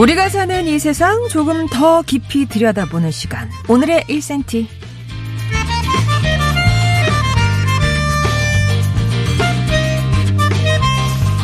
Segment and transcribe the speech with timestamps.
[0.00, 3.50] 우리가 사는 이 세상 조금 더 깊이 들여다보는 시간.
[3.68, 4.66] 오늘의 1cm.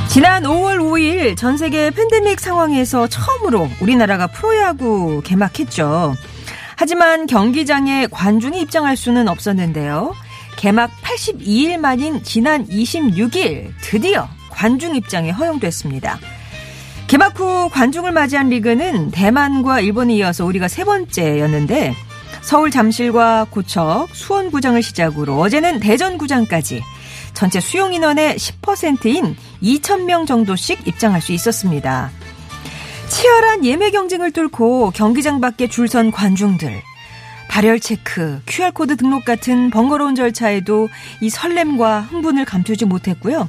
[0.09, 6.15] 지난 5월 5일 전 세계 팬데믹 상황에서 처음으로 우리나라가 프로야구 개막했죠.
[6.77, 10.15] 하지만 경기장에 관중이 입장할 수는 없었는데요.
[10.57, 16.19] 개막 82일 만인 지난 26일 드디어 관중 입장이 허용됐습니다.
[17.07, 21.95] 개막 후 관중을 맞이한 리그는 대만과 일본에 이어서 우리가 세 번째였는데
[22.43, 26.83] 서울 잠실과 고척, 수원구장을 시작으로 어제는 대전구장까지
[27.33, 32.11] 전체 수용 인원의 10%인 2,000명 정도씩 입장할 수 있었습니다.
[33.09, 36.83] 치열한 예매 경쟁을 뚫고 경기장 밖에 줄 선 관중들.
[37.49, 40.89] 발열 체크, QR코드 등록 같은 번거로운 절차에도
[41.21, 43.49] 이 설렘과 흥분을 감추지 못했고요.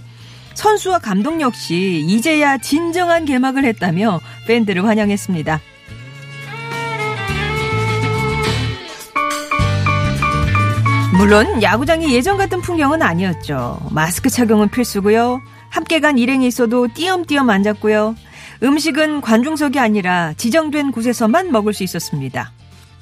[0.58, 5.62] 선수와 감독 역시 이제야 진정한 개막을 했다며 팬들을 환영했습니다.
[11.16, 13.80] 물론 야구장이 예전 같은 풍경은 아니었죠.
[13.92, 15.42] 마스크 착용은 필수고요.
[15.70, 18.16] 함께 간 일행이 있어도 띄엄띄엄 앉았고요.
[18.64, 22.52] 음식은 관중석이 아니라 지정된 곳에서만 먹을 수 있었습니다.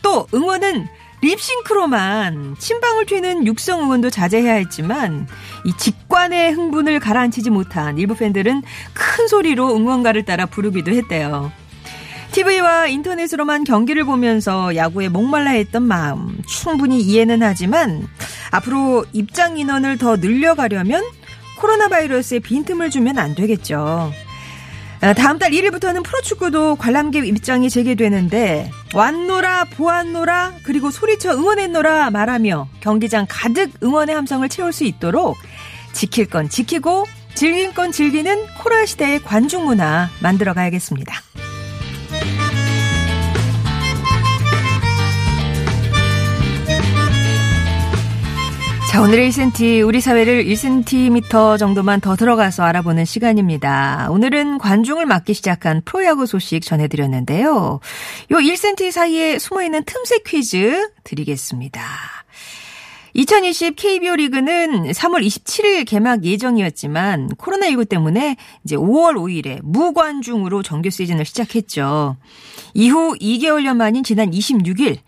[0.01, 0.87] 또 응원은
[1.25, 5.27] 립싱크로만 침방울 튀는 육성 응원도 자제해야 했지만
[5.65, 8.61] 이 직관의 흥분을 가라앉히지 못한 일부 팬들은
[8.93, 11.51] 큰 소리로 응원가를 따라 부르기도 했대요.
[12.31, 18.07] TV와 인터넷으로만 경기를 보면서 야구에 목말라 했던 마음 충분히 이해는 하지만
[18.51, 21.03] 앞으로 입장 인원을 더 늘려가려면
[21.59, 24.11] 코로나 바이러스에 빈틈을 주면 안 되겠죠.
[25.01, 33.25] 아, 다음 달 1일부터는 프로축구도 관람객 입장이 재개되는데 왔노라 보았노라 그리고 소리쳐 응원했노라 말하며 경기장
[33.29, 35.38] 가득 응원의 함성을 채울 수 있도록
[35.94, 41.13] 지킬 건 지키고 즐길 건 즐기는 코로나 시대의 관중 문화 만들어 가야겠습니다.
[48.95, 54.07] 자, 오늘의 1cm, 우리 사회를 1cm 정도만 더 들어가서 알아보는 시간입니다.
[54.09, 57.81] 오늘은 관중을 맡기 시작한 프로야구 소식 전해드렸는데요.
[58.31, 61.81] 요 1cm 사이에 숨어있는 틈새 퀴즈 드리겠습니다.
[63.16, 71.25] 2020 KBO 리그는 3월 27일 개막 예정이었지만 코로나19 때문에 이제 5월 5일에 무관중으로 정규 시즌을
[71.25, 72.16] 시작했죠.
[72.73, 75.00] 이후 2개월여 만인 지난 26일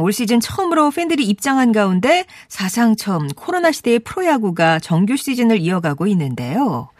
[0.00, 6.90] 올 시즌 처음으로 팬들이 입장한 가운데 사상 처음 코로나 시대의 프로야구가 정규 시즌을 이어가고 있는데요.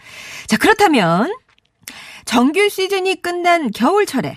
[0.47, 1.33] 자, 그렇다면
[2.25, 4.37] 정규 시즌이 끝난 겨울철에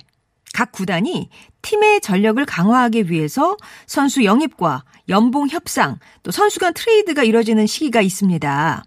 [0.54, 1.30] 각 구단이
[1.62, 3.56] 팀의 전력을 강화하기 위해서
[3.86, 8.84] 선수 영입과 연봉 협상, 또 선수 간 트레이드가 이뤄지는 시기가 있습니다.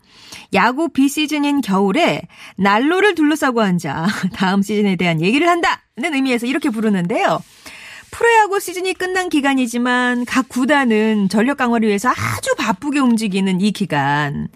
[0.54, 2.22] 야구 비시즌인 겨울에
[2.56, 7.40] 난로를 둘러싸고 앉아 다음 시즌에 대한 얘기를 한다는 의미에서 이렇게 부르는데요.
[8.16, 14.48] 프로야구 시즌이 끝난 기간이지만 각 구단은 전력 강화를 위해서 아주 바쁘게 움직이는 이 기간.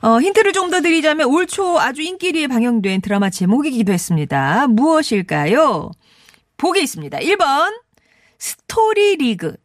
[0.00, 4.66] 어, 힌트를 좀 더 드리자면 올 초 아주 인기리에 방영된 드라마 제목이기도 했습니다.
[4.68, 5.90] 무엇일까요?
[6.56, 7.18] 보기 있습니다.
[7.18, 7.80] 1번
[8.38, 9.56] 스토리 리그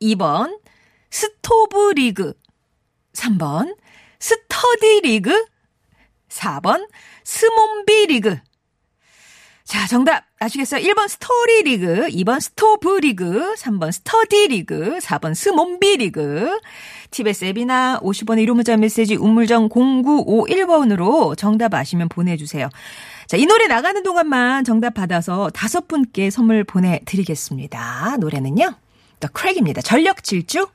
[0.00, 0.58] 2번
[1.10, 2.34] 스토브 리그
[3.14, 3.76] 3번
[4.20, 5.44] 스터디 리그
[6.28, 6.86] 4번
[7.24, 8.38] 스몸비 리그
[9.64, 10.82] 자, 정답 아시겠어요?
[10.82, 16.60] 1번 스토리 리그, 2번 스토브 리그, 3번 스터디 리그, 4번 스몸비 리그.
[17.10, 22.68] TBS 앱이나 50원의 유료 문자 메시지 우물정 0951번으로 정답 아시면 보내주세요.
[23.26, 28.18] 자, 이 노래 나가는 동안만 정답 받아서 다섯 분께 선물 보내드리겠습니다.
[28.20, 28.74] 노래는요?
[29.18, 29.80] 더 크랙입니다.
[29.80, 30.68] 전력 질주.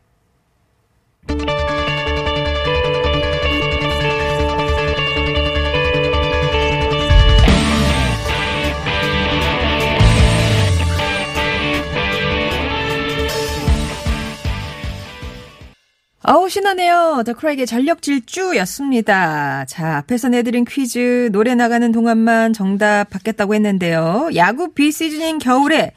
[16.31, 17.23] 어우, 신나네요.
[17.25, 19.65] 더 크라이의 전력 질주였습니다.
[19.67, 24.29] 자, 앞에서 내드린 퀴즈, 노래 나가는 동안만 정답 받겠다고 했는데요.
[24.35, 25.91] 야구 비시즌인 겨울에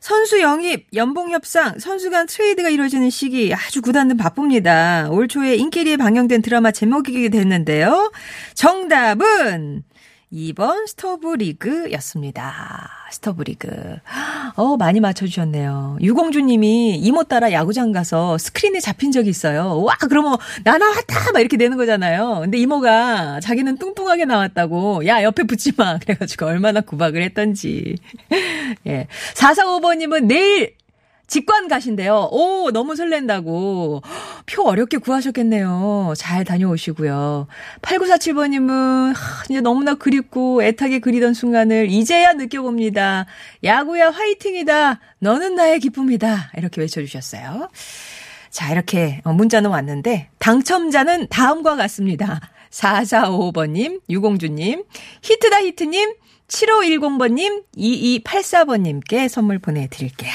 [0.00, 5.08] 선수 영입, 연봉 협상, 선수 간 트레이드가 이루어지는 시기 아주 구단은 바쁩니다.
[5.10, 8.10] 올 초에 인기리에 방영된 드라마 제목이기도 했는데요.
[8.54, 9.82] 정답은
[10.34, 12.90] 2번 스토브 리그였습니다.
[13.12, 13.68] 스토브 리그.
[14.56, 15.98] 어, 많이 맞춰주셨네요.
[16.00, 19.80] 유공주 님이 이모 따라 야구장 가서 스크린에 잡힌 적이 있어요.
[19.82, 21.32] 와, 그러면 나 나왔다!
[21.32, 22.40] 막 이렇게 되는 거잖아요.
[22.42, 25.98] 근데 이모가 자기는 뚱뚱하게 나왔다고, 야, 옆에 붙지 마.
[26.02, 27.96] 그래가지고 얼마나 구박을 했던지.
[28.86, 29.06] 예.
[29.34, 30.74] 445번님은 내일
[31.26, 32.28] 직관 가신대요.
[32.30, 34.02] 오, 너무 설렌다고.
[34.46, 36.14] 표 어렵게 구하셨겠네요.
[36.16, 37.46] 잘 다녀오시고요.
[37.82, 39.14] 8947번님은
[39.48, 43.26] 이제 너무나 그립고 애타게 그리던 순간을 이제야 느껴봅니다.
[43.62, 45.00] 야구야 화이팅이다.
[45.18, 46.52] 너는 나의 기쁨이다.
[46.56, 47.68] 이렇게 외쳐주셨어요.
[48.50, 52.40] 자, 이렇게 어, 문자는 왔는데 당첨자는 다음과 같습니다.
[52.70, 54.84] 4455번님, 유공주님,
[55.22, 56.14] 히트다 히트님,
[56.48, 60.32] 7510번님, 2284번님께 선물 보내드릴게요.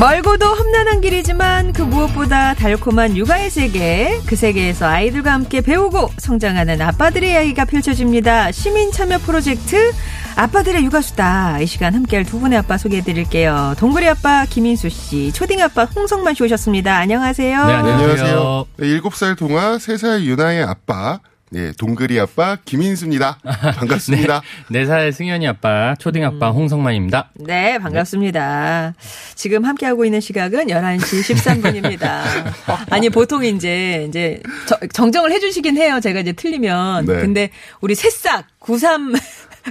[0.00, 7.30] 멀고도 험난한 길이지만 그 무엇보다 달콤한 육아의 세계, 그 세계에서 아이들과 함께 배우고 성장하는 아빠들의
[7.30, 8.50] 이야기가 펼쳐집니다.
[8.50, 9.92] 시민 참여 프로젝트
[10.36, 11.60] 아빠들의 육아수다.
[11.60, 13.74] 이 시간 함께할 두 분의 아빠 소개해 드릴게요.
[13.78, 16.96] 동그리 아빠 김인수 씨, 초딩 아빠 홍성만 씨 오셨습니다.
[16.96, 17.66] 안녕하세요.
[17.66, 18.10] 네, 안녕하세요.
[18.10, 18.66] 안녕하세요.
[18.78, 21.20] 네, 7살 동화, 3살 유나의 아빠,
[21.52, 23.38] 네, 동그리 아빠 김인수입니다.
[23.76, 24.40] 반갑습니다.
[24.68, 27.30] 네살 승현이 아빠, 초딩 아빠 홍성만입니다.
[27.34, 28.94] 네, 반갑습니다.
[29.34, 32.22] 지금 함께하고 있는 시각은 11시 13분입니다.
[32.90, 35.98] 아니, 보통 이제, 이제, 저- 정정을 해주시긴 해요.
[36.00, 37.06] 제가 이제 틀리면.
[37.06, 37.14] 네.
[37.20, 37.50] 근데
[37.80, 39.14] 우리 새싹, 93,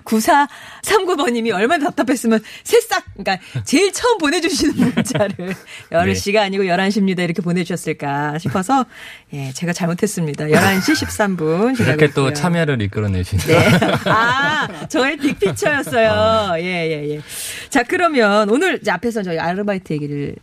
[0.03, 5.56] 9439번님이 얼마나 답답했으면 새싹, 그러니까 제일 처음 보내주시는 문자를
[5.91, 7.19] 10시가 아니고 11시입니다.
[7.19, 8.86] 이렇게 보내주셨을까 싶어서,
[9.33, 10.45] 예, 제가 잘못했습니다.
[10.45, 11.80] 11시 13분.
[11.80, 13.39] 이렇게 또 참여를 이끌어내신.
[13.39, 13.57] 네.
[14.06, 16.63] 아, 저의 빅피처였어요.
[16.63, 17.21] 예, 예, 예.
[17.69, 20.35] 자, 그러면 오늘 앞에서 저희 아르바이트 얘기를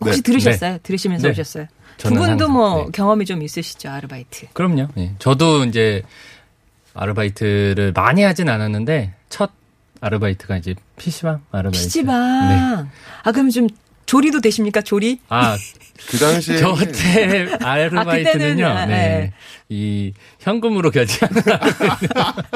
[0.00, 0.32] 혹시 네.
[0.32, 0.78] 들으셨어요?
[0.82, 1.30] 들으시면서 네.
[1.32, 1.66] 오셨어요?
[1.98, 2.90] 두 분도 항상, 뭐 네.
[2.92, 4.46] 경험이 좀 있으시죠, 아르바이트.
[4.52, 4.88] 그럼요.
[4.98, 5.12] 예.
[5.18, 6.02] 저도 이제
[6.94, 9.50] 아르바이트를 많이 하진 않았는데 첫
[10.00, 11.84] 아르바이트가 이제 PC방 아르바이트.
[11.84, 12.48] PC방.
[12.48, 12.90] 네.
[13.22, 13.68] 아, 그럼 좀
[14.06, 15.18] 조리도 되십니까, 조리?
[15.28, 15.56] 아,
[16.08, 18.66] 그 당시에 저 때 아르바이트는요.
[18.66, 18.94] 아, 네.
[18.94, 19.32] 네.
[19.68, 21.40] 이 현금으로 결제하는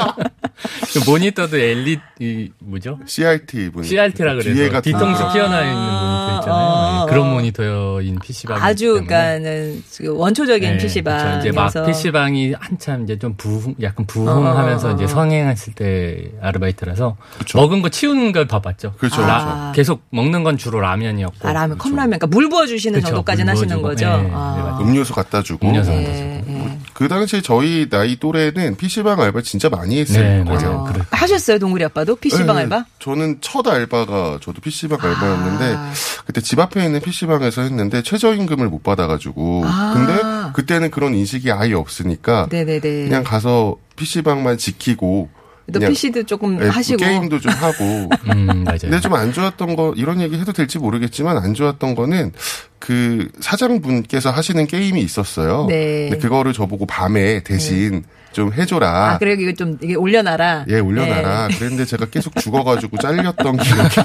[0.93, 2.99] 그 모니터도 LED 이 뭐죠?
[3.07, 5.33] CRT 분 CRT라 그래서 뒤에가 뒤통수 아.
[5.33, 6.57] 튀어나와 있는 모니터 있잖아요.
[6.59, 7.05] 아.
[7.07, 8.63] 예, 그런 모니터인 PC방.
[8.63, 11.35] 아주, 그러니까는 그 원초적인 PC방.
[11.35, 14.93] 네, 이제 막 PC방이 한참 이제 좀 부흥, 약간 부흥하면서 어.
[14.95, 17.59] 이제 성행했을 때 아르바이트라서 그쵸.
[17.59, 18.95] 먹은 거 치우는 걸 봐봤죠.
[18.99, 19.73] 그렇죠, 라- 그렇죠.
[19.75, 21.36] 계속 먹는 건 주로 라면이었고.
[21.43, 22.19] 아, 라면, 컵라면.
[22.19, 23.83] 그러니까 물 부어주시는 그쵸, 정도까지는 물 하시는.
[23.83, 24.07] 거죠?
[24.07, 24.77] 네, 아.
[24.79, 24.85] 네.
[24.85, 26.79] 음료수 갖다 주고 음료수 갖다 예, 예.
[26.95, 30.61] 그 당시 저희 나이 또래는 PC방 알바 진짜 많이 했을 네, 거예요.
[30.61, 30.79] 맞아요.
[30.79, 31.05] 어, 그래.
[31.11, 32.17] 하셨어요, 동구리 아빠도?
[32.17, 32.87] PC방 네, 알바?
[32.99, 35.93] 저는 첫 알바가 저도 PC방 알바였는데 아.
[36.27, 39.93] 그때 집 앞에 있는 PC방에서 했는데 최저임금을 못 받아가지고 아.
[39.95, 42.81] 근데 그때는 그런 인식이 아예 없으니까 네네네.
[42.81, 45.29] 그냥 가서 PC방만 지키고
[45.73, 46.99] 또 PC도 조금 예, 하시고.
[46.99, 47.85] 게임도 좀 하고
[48.33, 48.79] 음, 맞아요.
[48.83, 52.33] 근데 좀 안 좋았던 거 이런 얘기 해도 될지 모르겠지만 안 좋았던 거는
[52.79, 55.67] 그 사장분께서 하시는 게임이 있었어요.
[55.69, 56.09] 네.
[56.11, 59.13] 근데 그거를 저보고 밤에 대신 좀 해줘라.
[59.15, 60.67] 아, 그래, 이거 좀, 이게 올려놔라.
[60.69, 61.49] 예, 올려놔라.
[61.49, 61.57] 네.
[61.57, 63.97] 그랬는데 제가 계속 죽어가지고 잘렸던 기억이.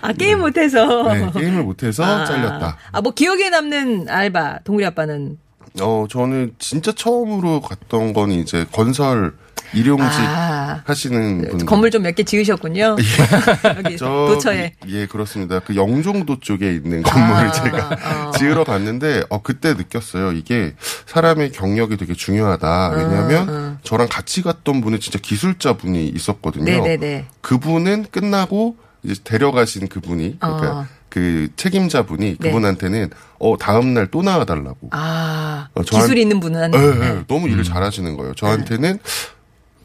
[0.00, 1.12] 아, 게임 못해서.
[1.12, 2.24] 네, 게임을 못해서 아.
[2.24, 2.76] 잘렸다.
[2.92, 5.36] 아, 뭐, 기억에 남는 알바, 동구리 아빠는.
[5.82, 9.34] 어, 저는 진짜 처음으로 갔던 건 이제 건설
[9.74, 11.66] 일용직 아, 하시는 분.
[11.66, 12.96] 건물 좀 몇 개 지으셨군요.
[13.78, 14.72] 여기 저, 도처에.
[14.88, 15.60] 예, 그렇습니다.
[15.60, 18.30] 그 영종도 쪽에 있는 건물을 아, 제가 어.
[18.38, 20.32] 지으러 갔는데, 어, 그때 느꼈어요.
[20.32, 20.74] 이게
[21.06, 22.88] 사람의 경력이 되게 중요하다.
[22.96, 23.78] 왜냐면 음.
[23.82, 26.64] 저랑 같이 갔던 분은 진짜 기술자 분이 있었거든요.
[26.64, 27.26] 네네네.
[27.40, 30.86] 그분은 끝나고 이제 데려가신 그분이, 그러니까 어.
[31.08, 32.48] 그 책임자 분이 네.
[32.48, 33.10] 그분한테는
[33.40, 34.90] 어, 다음 날 또 나와달라고.
[34.92, 36.72] 아, 어, 저한- 기술이 있는 분은.
[36.74, 37.22] 예, 예, 네.
[37.26, 38.34] 너무 일을 잘하시는 거예요.
[38.34, 38.98] 저한테는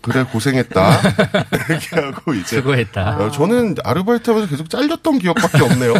[0.05, 1.01] 그래 고생했다
[1.69, 3.17] 이렇게 하고 이제 수고했다.
[3.17, 5.93] 어, 저는 아르바이트 하면서 계속 잘렸던 기억밖에 없네요.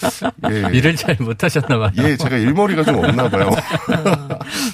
[0.50, 0.76] 예.
[0.76, 1.90] 일을 잘 못하셨나 봐요.
[1.98, 3.50] 예, 제가 일머리가 좀 없나 봐요.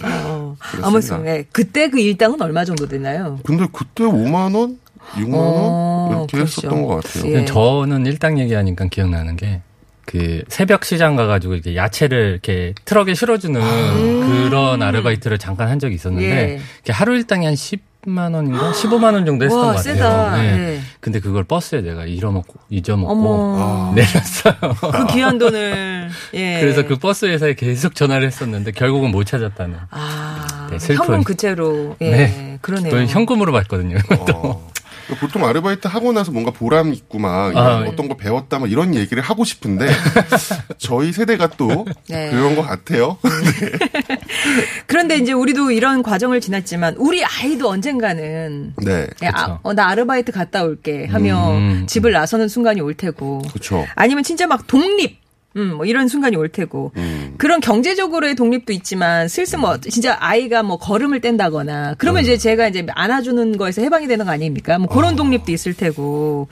[0.05, 0.57] 어.
[0.83, 1.45] 아무튼, 네.
[1.50, 3.40] 그때 그 일당은 얼마 정도 되나요?
[3.45, 4.78] 근데 그때 5만 원,
[5.14, 6.61] 6만 원 어, 이렇게 그렇죠.
[6.62, 7.33] 했었던 것 같아요.
[7.33, 7.45] 예.
[7.45, 9.62] 저는 일당 얘기하니까 기억나는 게,
[10.05, 16.26] 그, 새벽 시장 가가지고 이렇게 야채를 이렇게 트럭에 실어주는 그런 아르바이트를 잠깐 한 적이 있었는데,
[16.28, 16.61] 예.
[16.76, 19.94] 이렇게 하루 일당이 한 10, 10만 원인가 15만 원 정도 했었던 와, 것 같아요.
[19.94, 20.36] 세다.
[20.36, 20.56] 네.
[20.56, 20.80] 네.
[21.00, 23.92] 근데 그걸 버스에 내가 잊어먹고 잊어먹고 어머.
[23.94, 24.54] 내렸어요.
[24.92, 26.60] 그 귀한 돈을 예.
[26.60, 29.76] 그래서 그 버스 회사에 계속 전화를 했었는데 결국은 못 찾았다는.
[29.90, 30.94] 아, 네.
[30.94, 32.10] 현금 그채로 예.
[32.10, 32.58] 네.
[32.62, 32.90] 그러네요.
[32.90, 33.98] 또 현금으로 받거든요.
[34.32, 34.70] 어.
[35.14, 39.22] 보통 아르바이트 하고 나서 뭔가 보람 있고 막 아, 어떤 거 배웠다 막 이런 얘기를
[39.22, 39.86] 하고 싶은데
[40.78, 42.30] 저희 세대가 또 네.
[42.30, 43.18] 그런 것 같아요.
[44.86, 50.32] 그런데 이제 우리도 이런 과정을 지났지만 우리 아이도 언젠가는 네, 야, 아, 어, 나 아르바이트
[50.32, 51.86] 갔다 올게 하며 음.
[51.86, 53.86] 집을 나서는 순간이 올 테고 그렇죠.
[53.94, 55.25] 아니면 진짜 막 독립
[55.56, 57.34] 음, 뭐 이런 순간이 올 테고 음.
[57.38, 62.25] 그런 경제적으로의 독립도 있지만 슬슬 뭐 진짜 아이가 뭐 걸음을 뗀다거나 그러면 음.
[62.25, 64.78] 이제 제가 이제 안아주는 거에서 해방이 되는 거 아닙니까?
[64.78, 66.48] 뭐 그런 독립도 있을 테고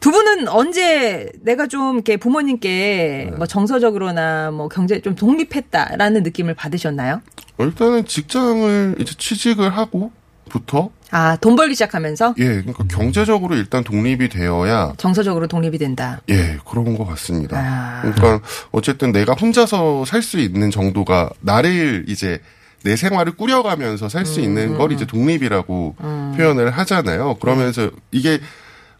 [0.00, 3.36] 두 분은 언제 내가 좀 이렇게 부모님께 네.
[3.36, 7.20] 뭐 정서적으로나 뭐 경제 좀 독립했다라는 느낌을 받으셨나요?
[7.58, 10.10] 일단은 직장을 이제 취직을 하고
[10.48, 16.20] 부터 아, 돈 벌기 시작하면서 예, 그러니까 경제적으로 일단 독립이 되어야 정서적으로 독립이 된다.
[16.28, 17.56] 예, 그런 것 같습니다.
[17.58, 18.00] 아.
[18.02, 18.40] 그러니까
[18.72, 22.40] 어쨌든 내가 혼자서 살 수 있는 정도가 나를 이제
[22.82, 25.96] 내 생활을 꾸려가면서 살수 있는 걸 이제 독립이라고
[26.36, 27.36] 표현을 하잖아요.
[27.40, 28.38] 그러면서 이게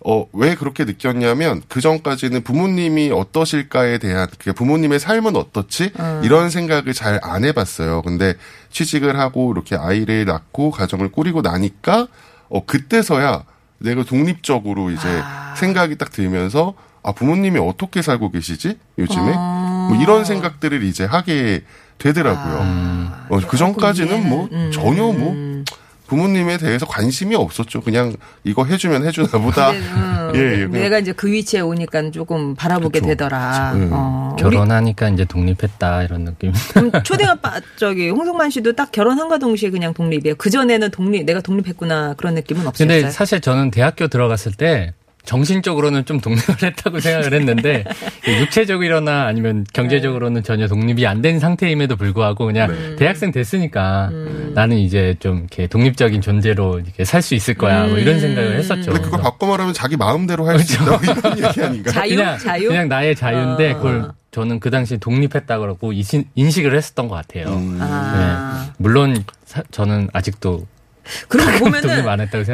[0.09, 5.91] 어, 왜 그렇게 느꼈냐면, 그 전까지는 부모님이 어떠실까에 대한, 그 부모님의 삶은 어떻지?
[6.23, 8.03] 이런 생각을 잘 안 해봤어요.
[8.03, 8.35] 근데
[8.71, 12.07] 취직을 하고, 이렇게 아이를 낳고, 가정을 꾸리고 나니까,
[12.49, 13.43] 어, 그때서야
[13.79, 15.09] 내가 독립적으로 이제
[15.57, 18.79] 생각이 딱 들면서, 아, 부모님이 어떻게 살고 계시지?
[18.99, 19.33] 요즘에?
[19.89, 21.63] 뭐 이런 생각들을 이제 하게
[21.99, 22.59] 되더라고요.
[23.29, 25.65] 어, 그 전까지는 뭐, 전혀 뭐,
[26.07, 27.81] 부모님에 대해서 관심이 없었죠.
[27.81, 29.73] 그냥 이거 해주면 해주나 보다.
[29.73, 30.67] 근데, 음, 예, 예.
[30.67, 33.11] 내가 이제 그 위치에 오니까 조금 바라보게 그쵸.
[33.11, 33.73] 되더라.
[33.75, 33.91] 음.
[33.93, 36.53] 어, 결혼하니까 이제 독립했다 이런 느낌.
[36.73, 40.37] 그럼 초등아빠 저기 홍성만 씨도 딱 결혼한과 동시에 그냥 독립이에요.
[40.37, 42.89] 그 전에는 독립 내가 독립했구나 그런 느낌은 없었어요.
[42.89, 44.95] 근데 사실 저는 대학교 들어갔을 때
[45.27, 47.85] 정신적으로는 좀 독립을 했다고 생각을 했는데
[48.27, 52.97] 육체적이거나 아니면 경제적으로는 전혀 독립이 안 된 상태임에도 불구하고 그냥 네.
[52.97, 54.53] 대학생 됐으니까 음.
[54.55, 58.93] 나는 이제 좀 이렇게 독립적인 존재로 이렇게 살 수 있을 거야 뭐 이런 생각을 했었죠.
[58.93, 61.01] 근데 그걸 바꿔 말하면 자기 마음대로 할 수 있다.
[61.35, 61.91] 이런 얘기 아닌가?
[61.91, 63.77] 자유 그냥, 자유 그냥 나의 자유인데 어.
[63.79, 65.93] 그걸 저는 그 당시 독립했다 그러고
[66.37, 67.47] 인식을 했었던 것 같아요.
[67.49, 67.79] 음.
[67.81, 68.67] 아.
[68.67, 68.73] 네.
[68.79, 70.67] 물론 사- 저는 아직도
[71.39, 72.05] 안 보면은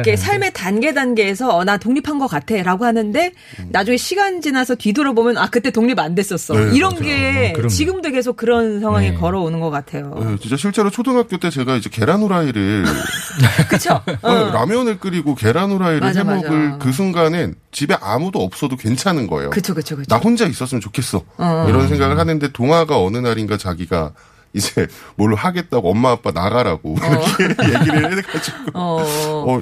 [0.01, 0.15] 이게.
[0.15, 3.31] 삶의 단계 단계에서 어, 나 독립한 것 같아라고 하는데
[3.69, 7.03] 나중에 시간 지나서 뒤돌아보면 아 그때 독립 안 됐었어 네, 이런 맞아요.
[7.03, 7.67] 게 어.
[7.67, 9.15] 지금도 계속 그런 상황이 네.
[9.15, 10.13] 걸어오는 것 같아요.
[10.19, 12.85] 네, 진짜 실제로 초등학교 때 제가 이제 계란 후라이를
[13.69, 14.01] 그쵸?
[14.21, 16.77] 어, 라면을 끓이고 계란 후라이를 맞아, 해 먹을 맞아.
[16.77, 19.49] 그 순간엔 집에 아무도 없어도 괜찮은 거예요.
[19.49, 20.07] 그쵸 그쵸 그쵸.
[20.07, 21.23] 나 혼자 있었으면 좋겠어.
[21.37, 21.65] 어.
[21.67, 24.13] 이런 생각을 하는데 동아가 어느 날인가 자기가
[24.53, 26.95] 이제 뭘 하겠다고 엄마 아빠 나가라고
[27.39, 29.03] 이렇게 얘기를 해가지고 어.
[29.47, 29.61] 어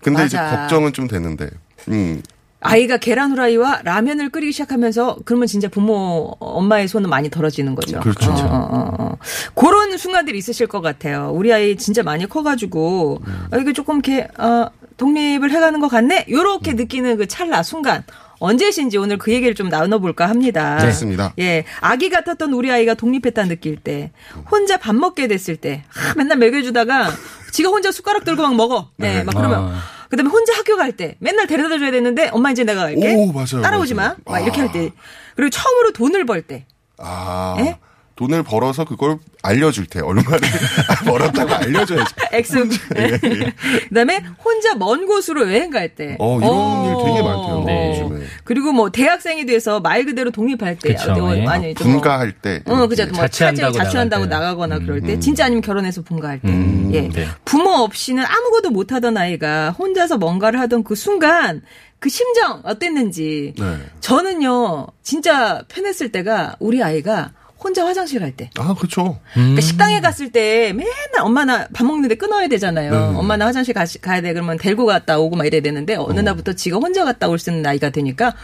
[0.00, 0.56] 근데 이제 맞아.
[0.56, 1.50] 걱정은 좀 되는데
[1.88, 2.22] 음
[2.60, 8.00] 아이가 계란 후라이와 라면을 끓이기 시작하면서 그러면 진짜 부모 엄마의 손은 많이 덜어지는 거죠.
[8.00, 8.30] 그렇죠.
[8.30, 9.16] 어, 어, 어, 어.
[9.54, 11.30] 그런 순간들이 있으실 것 같아요.
[11.32, 14.68] 우리 아이 진짜 많이 커가지고 아, 이게 조금 이렇게 어,
[14.98, 16.26] 독립을 해가는 것 같네.
[16.28, 18.04] 요렇게 느끼는 그 찰나 순간.
[18.40, 20.78] 언제신지 오늘 그 얘기를 좀 나눠볼까 합니다.
[20.80, 21.32] 좋습니다.
[21.38, 24.10] 예, 아기 같았던 우리 아이가 독립했다 느낄 때,
[24.50, 27.10] 혼자 밥 먹게 됐을 때, 아, 맨날 먹여주다가
[27.52, 28.90] 지가 혼자 숟가락 들고 막 먹어.
[28.96, 29.24] 네, 네.
[29.24, 29.78] 막 그러면 아.
[30.08, 33.62] 그다음에 혼자 학교 갈 때 맨날 데려다 줘야 되는데 엄마 이제 내가 이렇게 오, 맞아요,
[33.62, 34.16] 따라오지 맞아요.
[34.24, 34.32] 마.
[34.32, 34.64] 막 이렇게 아.
[34.64, 34.90] 할 때.
[35.36, 36.66] 그리고 처음으로 돈을 벌 때.
[36.98, 37.56] 아.
[37.60, 37.78] 예?
[38.20, 40.40] 돈을 벌어서 그걸 알려줄 테 얼마를
[41.06, 42.14] 벌었다고 알려줘야지.
[42.32, 42.68] 액수.
[43.88, 46.16] 그다음에 혼자 먼 곳으로 여행 갈 때.
[46.18, 47.64] 어, 이런 일 되게 많대요.
[47.66, 48.02] 네.
[48.02, 48.26] 요즘에.
[48.44, 50.92] 그리고 뭐 대학생이 돼서 말 그대로 독립할 때.
[50.92, 51.46] 그쵸, 어, 예.
[51.46, 52.62] 아니 좀 뭐, 분가할 때.
[52.66, 53.06] 어, 그죠.
[53.06, 54.26] 뭐 자취한다고 자취, 자취한다고.
[54.26, 57.26] 나가거나 그럴 때, 진짜 아니면 결혼해서 분가할 때, 음, 예, 네.
[57.46, 61.62] 부모 없이는 아무것도 못하던 아이가 혼자서 뭔가를 하던 그 순간
[61.98, 63.54] 그 심정 어땠는지.
[63.58, 63.76] 네.
[64.00, 67.32] 저는요, 진짜 편했을 때가 우리 아이가
[67.62, 68.50] 혼자 화장실 갈 때.
[68.58, 69.18] 아, 그쵸.
[69.34, 70.90] 그러니까 식당에 갔을 때 맨날
[71.20, 73.14] 엄마 나 밥 먹는데 끊어야 되잖아요.
[73.18, 74.32] 엄마 나 화장실 가, 가야 돼.
[74.32, 77.62] 그러면 데리고 갔다 오고 막 이래야 되는데 어느 날부터 지가 혼자 갔다 올 수 있는
[77.62, 78.34] 나이가 되니까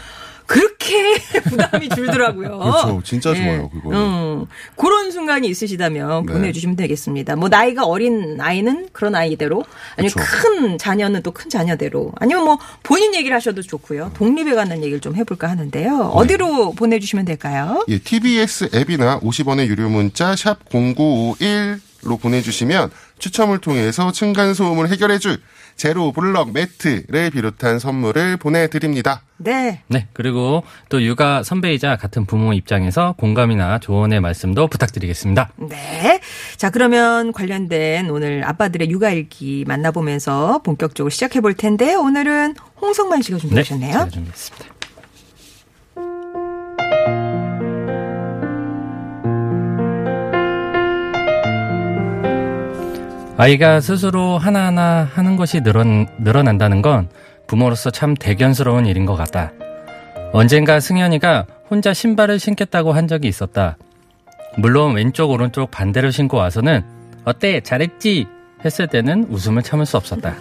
[0.46, 1.14] 그렇게
[1.50, 2.58] 부담이 줄더라고요.
[2.58, 3.02] 그렇죠.
[3.04, 3.98] 진짜 좋아요, 그거는.
[3.98, 6.32] 음, 그런 순간이 있으시다면 네.
[6.32, 7.36] 보내주시면 되겠습니다.
[7.36, 9.64] 뭐 나이가 어린 아이는 그런 아이대로,
[9.96, 10.20] 아니면 그쵸.
[10.42, 14.12] 큰 자녀는 또 큰 자녀대로, 아니면 뭐 본인 얘기를 하셔도 좋고요.
[14.14, 16.12] 독립에 관한 얘기를 좀 해볼까 하는데요.
[16.14, 17.84] 어디로 보내주시면 될까요?
[17.88, 21.80] 예, TBS 앱이나 50원의 유료 문자 샵0951
[22.20, 25.38] 보내주시면 추첨을 통해서 층간소음을 해결해줄
[25.76, 29.22] 제로 블럭 매트를 비롯한 선물을 보내드립니다.
[29.36, 29.82] 네.
[29.88, 35.50] 네, 그리고 또 육아 선배이자 같은 부모 입장에서 공감이나 조언의 말씀도 부탁드리겠습니다.
[35.68, 36.20] 네.
[36.56, 43.36] 자, 그러면 관련된 오늘 아빠들의 육아 일기 만나보면서 본격적으로 시작해 볼 텐데 오늘은 홍성만 씨가
[43.36, 43.92] 네, 준비하셨네요.
[43.92, 44.75] 제가 준비했습니다.
[53.38, 55.84] 아이가 스스로 하나하나 하는 것이 늘어,
[56.18, 57.08] 늘어난다는 건
[57.46, 59.52] 부모로서 참 대견스러운 일인 것 같다.
[60.32, 63.76] 언젠가 승현이가 혼자 신발을 신겠다고 한 적이 있었다.
[64.56, 66.82] 물론 왼쪽 오른쪽 반대로 신고 와서는
[67.24, 68.26] 어때 잘했지
[68.64, 70.34] 했을 때는 웃음을 참을 수 없었다.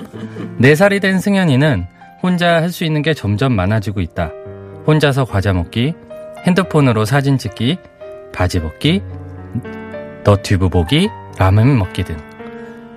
[0.56, 1.86] 네 살이 된 승현이는
[2.22, 4.30] 혼자 할 수 있는 게 점점 많아지고 있다.
[4.86, 5.94] 혼자서 과자 먹기,
[6.46, 7.78] 핸드폰으로 사진 찍기,
[8.32, 9.02] 바지 벗기,
[10.24, 12.29] 너 튜브 보기, 라면 먹기 등.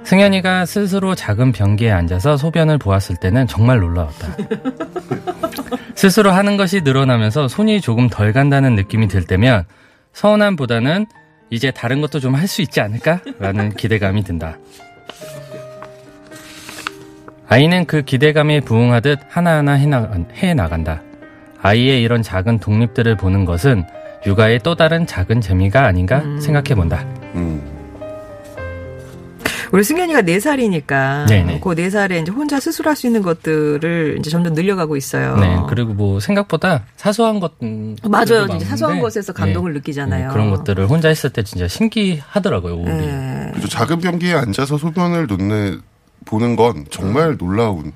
[0.03, 4.35] 승현이가 스스로 작은 변기에 앉아서 소변을 보았을 때는 정말 놀라웠다.
[5.95, 9.63] 스스로 하는 것이 늘어나면서 손이 조금 덜 간다는 느낌이 들 때면
[10.13, 11.05] 서운함보다는
[11.49, 14.57] 이제 다른 것도 좀 할 수 있지 않을까라는 기대감이 든다.
[17.47, 21.01] 아이는 그 기대감에 부응하듯 하나하나 해나, 해나간다.
[21.61, 23.85] 아이의 이런 작은 독립들을 보는 것은
[24.25, 27.05] 육아의 또 다른 작은 재미가 아닌가 생각해 본다.
[27.35, 27.61] 음.
[29.73, 31.59] 우리 승현이가 네살이니까 네네.
[31.59, 35.35] 그 네살에 이제 혼자 스스로 할 수 있는 것들을 이제 점점 늘려가고 있어요.
[35.37, 38.47] 네, 그리고 뭐 생각보다 사소한 것 음, 맞아요.
[38.47, 40.27] 진짜 사소한 것에서 감동을 네, 느끼잖아요.
[40.27, 42.75] 네, 그런 것들을 혼자 했을 때 진짜 신기하더라고요.
[42.75, 42.91] 우리.
[42.91, 43.51] 네.
[43.55, 43.67] 그죠.
[43.67, 45.81] 작은 변기에 앉아서 소변을 놓는
[46.25, 47.91] 보는 건 정말 놀라운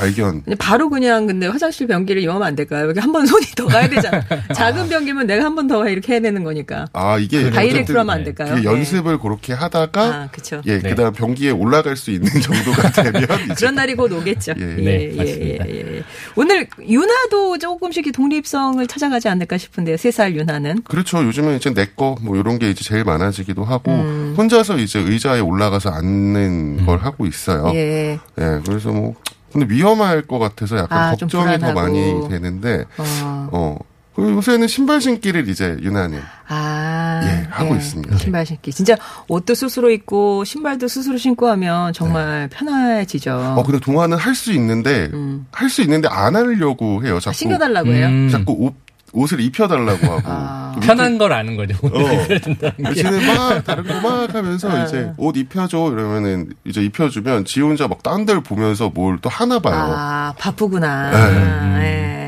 [0.00, 0.42] 발견.
[0.58, 2.88] 바로 그냥 근데 화장실 변기를 이용하면 안 될까요?
[2.88, 4.22] 여기 한 번 손이 더 가야 되잖아.
[4.54, 6.86] 작은 변기면 내가 한 번 더 이렇게 해야 되는 거니까.
[6.92, 8.54] 아 이게 다이렉트로 어쨌든 하면 안 될까요?
[8.54, 8.64] 그 네.
[8.64, 10.62] 연습을 그렇게 하다가 아, 그쵸.
[10.66, 10.88] 예 네.
[10.90, 13.26] 그다음 변기에 올라갈 수 있는 정도가 되면
[13.56, 14.54] 그런 날이 곧 오겠죠.
[14.58, 14.64] 예.
[14.64, 15.68] 네, 맞습니다.
[15.68, 16.02] 예.
[16.36, 19.96] 오늘 윤아도 조금씩 이 독립성을 찾아가지 않을까 싶은데요.
[19.98, 20.82] 세살 윤아는.
[20.84, 21.22] 그렇죠.
[21.24, 24.34] 요즘에 이제 내 거 뭐 이런 게 이제 제일 많아지기도 하고 음.
[24.38, 27.70] 혼자서 이제 의자에 올라가서 앉는 걸 하고 있어요.
[27.74, 28.18] 예.
[28.38, 28.60] 예.
[28.64, 29.14] 그래서 뭐
[29.52, 31.72] 근데 위험할 것 같아서 약간 아, 좀 걱정이 더.
[31.72, 33.48] 많이 되는데 어.
[33.52, 33.78] 어
[34.14, 37.20] 그리고 요새는 신발 신기를 이제 유난히 아.
[37.24, 38.16] 예, 하고 있습니다.
[38.18, 38.72] 신발 신기.
[38.72, 38.96] 진짜
[39.28, 43.54] 옷도 스스로 입고 신발도 스스로 신고 하면 정말 편해지죠.
[43.56, 45.46] 어 근데 동화는 할 수 있는데 음.
[45.52, 47.20] 할수 있는데 안 하려고 해요.
[47.20, 48.06] 자꾸 신겨달라고 해요.
[48.08, 48.74] 음, 자꾸 옷
[49.12, 50.72] 옷을 입혀달라고 하고 아.
[50.74, 51.74] 그 편한 걸 아는 거죠.
[51.82, 52.92] 어.
[52.94, 54.84] 지는 막 다른 거 막 하면서 아.
[54.84, 59.58] 이제 옷 입혀줘 이러면은 이제 입혀주면 지 혼자 막 딴 데를 보면서 뭘 또 하나
[59.58, 59.74] 봐요.
[59.76, 61.10] 아, 바쁘구나.
[61.10, 61.84] 네.
[61.84, 62.19] 예.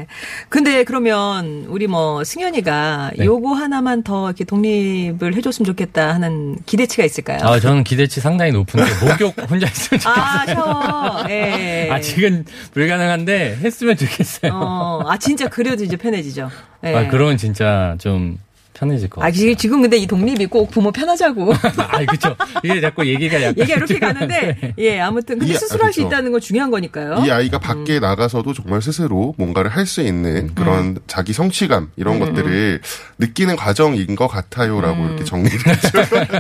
[0.53, 3.25] 근데 그러면 우리 뭐 승현이가 네.
[3.25, 7.39] 요거 하나만 더 이렇게 독립을 해줬으면 좋겠다 하는 기대치가 있을까요?
[7.41, 10.15] 아, 저는 기대치 상당히 높은데 목욕 혼자 했으면 좋겠어요.
[10.15, 11.31] 아, 샤워.
[11.31, 11.89] 예.
[11.91, 14.53] 아, 지금 불가능한데 했으면 좋겠어요.
[14.53, 16.51] 어, 아, 진짜 그래도 이제 편해지죠.
[16.85, 16.97] 예.
[16.97, 18.37] 아, 그러면 진짜 좀
[18.83, 19.39] 편해질 것 아, 같아요.
[19.39, 21.53] 지금 지금 근데 이 독립이 꼭 부모 편하자고.
[21.79, 22.35] 아, 그쵸.
[22.65, 23.55] 이게 자꾸 얘기가 약간.
[23.59, 25.39] 얘기가 이렇게 가는데, 예, 아무튼.
[25.39, 26.09] 근데 이- 스스로 할수 그렇죠.
[26.15, 27.23] 있다는 건 중요한 거니까요.
[27.25, 32.81] 이 아이가 밖에 나가서도 정말 스스로 뭔가를 할 수 있는 그런 자기 성취감 이런 것들을
[33.19, 35.89] 느끼는 과정인 것 같아요라고 이렇게 정리를 했죠.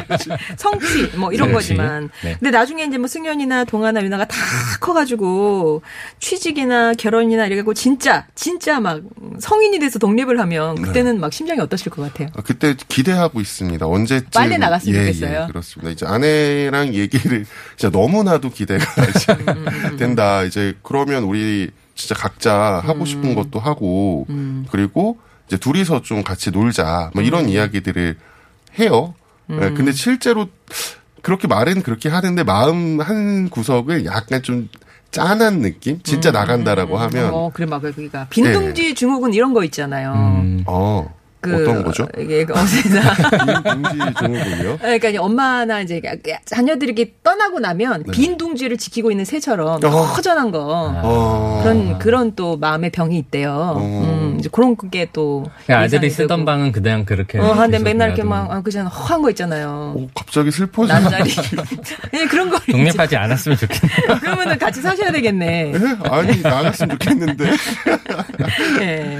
[0.57, 1.71] 성취 뭐 이런 성취.
[1.75, 2.37] 거지만 네.
[2.39, 4.37] 근데 나중에 이제 뭐 승현이나 동아나 유나가 다
[4.81, 5.83] 커가지고
[6.21, 9.01] 취직이나 결혼이나 이래갖고 진짜 진짜 막
[9.41, 10.83] 성인이 돼서 독립을 하면 네.
[10.83, 12.29] 그때는 막 심정이 어떠실 것 같아요?
[12.35, 13.87] 아, 그때 기대하고 있습니다.
[13.87, 15.43] 언제쯤 빨리 나갔으면 예, 좋겠어요.
[15.43, 15.91] 예, 그렇습니다.
[15.91, 17.45] 이제 아내랑 얘기를
[17.77, 20.43] 진짜 너무나도 기대가 이제 음, 된다.
[20.45, 23.05] 이제 그러면 우리 진짜 각자 하고 음.
[23.07, 24.27] 싶은 것도 하고
[24.71, 27.11] 그리고 이제 둘이서 좀 같이 놀자.
[27.15, 27.27] 뭐 음.
[27.27, 28.17] 이런 이야기들을
[28.79, 29.15] 해요.
[29.51, 30.49] 예, 근데 실제로
[31.21, 34.69] 그렇게 말은 그렇게 하는데 마음 한 구석을 약간 좀
[35.13, 36.03] 짠한 느낌?
[36.03, 37.31] 진짜 나간다라고 하면 음.
[37.35, 40.13] 어 그래 막 그러니까 빈둥지 증후군 이런 거 있잖아요.
[40.15, 42.07] 음, 어 그 어떤 거죠?
[42.17, 44.79] 이게 어디나 빈둥지 증후군이요?
[44.79, 46.01] 그러니까 이제 엄마나 이제
[46.45, 48.13] 자녀들이 이렇게 떠나고 나면 네.
[48.13, 49.89] 빈 둥지를 지키고 있는 새처럼 어.
[49.89, 50.61] 허전한 거.
[51.03, 51.61] 어.
[51.65, 53.75] 그런 그런 또 마음의 병이 있대요.
[53.77, 53.81] 어.
[53.81, 56.45] 음, 이제 그런 게또 그냥 아들이 쓰던 되고.
[56.45, 57.39] 방은 그냥 그렇게.
[57.41, 58.23] 어, 한데 계속 맨날 이렇게.
[58.23, 59.95] 막 아, 그냥 허한 거 있잖아요.
[59.97, 60.95] 오, 갑자기 슬퍼져.
[60.95, 61.31] 남자리.
[62.11, 62.59] 그냥 그런 거.
[62.61, 64.21] 독립하지 않았으면 좋겠네요.
[64.21, 65.73] 그러면은 같이 사셔야 되겠네.
[65.75, 66.09] 예?
[66.09, 67.51] 아니 나갔으면 좋겠는데.
[68.81, 69.19] 예.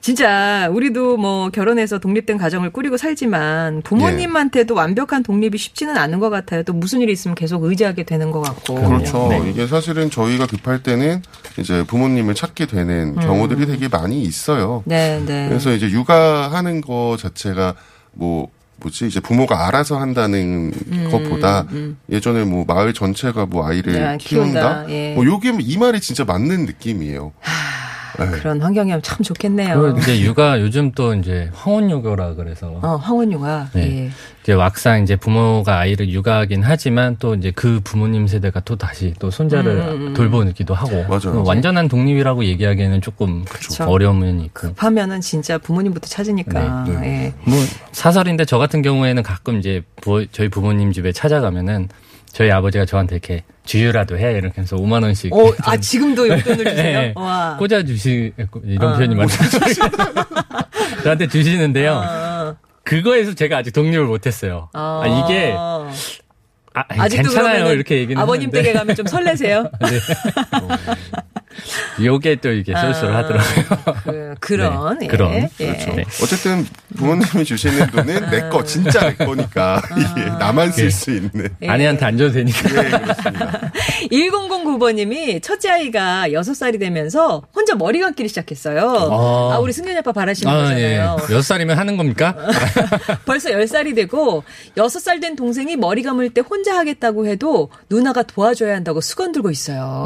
[0.00, 6.62] 진짜 우리도 뭐 결혼해서 독립된 가정을 꾸리고 살지만 부모님한테도 완벽한 독립이 쉽지는 않은 것 같아요.
[6.62, 8.74] 또 무슨 일이 있으면 계속 의지하게 되는 것 같고.
[8.76, 9.26] 그렇죠.
[9.28, 9.50] 네.
[9.50, 11.22] 이게 사실은 저희가 급할 때는
[11.58, 14.84] 이제 부모님을 찾게 되는 경우들이 되게 많이 있어요.
[14.86, 15.48] 네, 네.
[15.48, 17.74] 그래서 이제 육아하는 거 자체가
[18.12, 18.48] 뭐
[18.80, 20.70] 뭐지 이제 부모가 알아서 한다는
[21.10, 21.66] 것보다
[22.10, 24.84] 예전에 뭐 마을 전체가 뭐 아이를 음, 야, 키운다.
[24.84, 24.90] 키운다.
[24.90, 25.14] 예.
[25.14, 27.32] 뭐 요게 이 말이 진짜 맞는 느낌이에요.
[28.24, 28.30] 네.
[28.32, 29.80] 그런 환경이면 참 좋겠네요.
[29.80, 33.68] 그리고 이제 육아 요즘 또 이제 황혼 육아라 그래서 어, 황혼 육아.
[33.74, 34.04] 네.
[34.06, 34.10] 예.
[34.42, 39.30] 이제 막상 이제 부모가 아이를 육아하긴 하지만 또 이제 그 부모님 세대가 또 다시 또
[39.30, 41.34] 손자를 돌보기도 하고 맞아요.
[41.34, 43.84] 뭐 완전한 독립이라고 얘기하기에는 조금 그쵸.
[43.98, 46.84] 면이 있고 급하면은 진짜 부모님부터 찾으니까.
[46.88, 47.34] 네, 예.
[47.50, 47.58] 뭐
[47.92, 51.88] 사설인데 저 같은 경우에는 가끔 이제 부- 저희 부모님 집에 찾아가면은
[52.38, 57.00] 저희 아버지가 저한테 이렇게 주유라도 해 이렇게 해서 5만 원씩 어, 아 지금도 용돈을 주세요?
[57.00, 57.12] 네.
[57.16, 57.56] 와.
[57.58, 58.96] 꽂아 주시 이런 어.
[58.96, 59.38] 표현이 맞나요?
[61.02, 61.94] 저한테 주시는데요.
[61.94, 62.56] 어.
[62.84, 64.68] 그거에서 제가 아직 독립을 못했어요.
[64.72, 65.90] 아, 이게 아,
[66.74, 69.68] 아직도 괜찮아요 이렇게 얘기는 아버님 댁에 가면 좀 설레세요?
[72.02, 73.64] 요게 또 이게 쏠쏠 하더라고요.
[74.04, 74.98] 그, 그런.
[74.98, 75.08] 네, 예.
[75.08, 75.32] 그런.
[75.34, 75.48] 예.
[75.58, 75.92] 그렇죠.
[75.92, 76.04] 네.
[76.22, 76.66] 어쨌든
[76.96, 80.90] 부모님이 주시는 돈은 내거 진짜 내 거니까 이게 나만 쓸 예.
[80.90, 81.48] 수 있는.
[81.62, 81.68] 예.
[81.68, 82.68] 아내한테 안 줘도 되니까.
[82.68, 83.72] 네 그렇습니다.
[84.10, 88.80] 1009번님이 첫째 아이가 6살이 되면서 혼자 머리 감기를 시작했어요.
[89.10, 89.54] 아.
[89.54, 90.98] 아, 우리 승현이 아빠 바라시는 아, 예.
[90.98, 91.16] 거잖아요.
[91.30, 92.34] 여섯 살이면 하는 겁니까?
[93.24, 94.44] 벌써 10살이 되고
[94.76, 100.04] 6살 된 동생이 머리 감을 때 혼자 하겠다고 해도 누나가 도와줘야 한다고 수건 들고 있어요.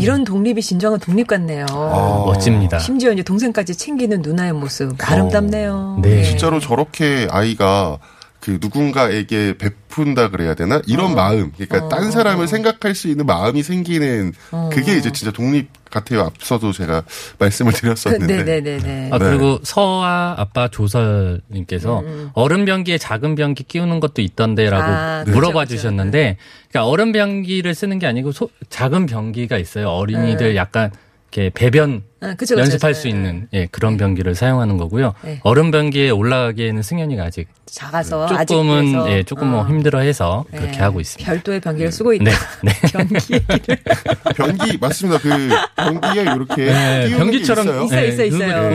[0.00, 1.66] 이런 독립이 진정한 독립 같네요.
[1.70, 2.78] 아, 멋집니다.
[2.78, 5.98] 심지어 이제 동생까지 챙기는 누나의 모습 아름답네요.
[6.02, 6.20] 네.
[6.20, 6.24] 예.
[6.24, 7.98] 진짜로 저렇게 아이가
[8.40, 10.82] 그 누군가에게 베푼다 그래야 되나 어.
[10.86, 14.70] 이런 마음 그러니까 딴 사람을 생각할 수 있는 마음이 생기는 어.
[14.72, 17.02] 그게 이제 진짜 독립 같아요 앞서도 제가
[17.38, 19.10] 말씀을 그, 드렸었는데 네네네네.
[19.12, 19.24] 아, 네.
[19.24, 22.02] 그리고 서아 아빠 조설님께서
[22.34, 26.36] 얼음 변기에 작은 변기 끼우는 것도 있던데라고 아, 물어봐 그렇죠, 주셨는데,
[26.70, 29.88] 그러니까 얼음 변기를 쓰는 게 아니고 소- 작은 변기가 있어요.
[29.88, 30.90] 어린이들 약간
[31.32, 33.02] 이렇게 배변 아, 그쵸, 연습할 그쵸.
[33.02, 35.14] 수 있는 예, 그런 변기를 사용하는 거고요.
[35.22, 35.40] 네.
[35.42, 39.66] 얼음 변기에 올라가기에는 승현이가 아직 작아서 조금은 아직 예, 조금 뭐 어.
[39.66, 40.78] 힘들어해서 그렇게 네.
[40.78, 41.30] 하고 있습니다.
[41.30, 42.24] 별도의 변기를 쓰고 있다.
[42.24, 42.72] 네, 네.
[42.92, 43.78] 변기 얘기를.
[44.36, 47.84] 변기 맞습니다 그 변기에 이렇게 네, 변기처럼 게 있어요.
[47.84, 48.68] 있어, 네, 있어, 있어요.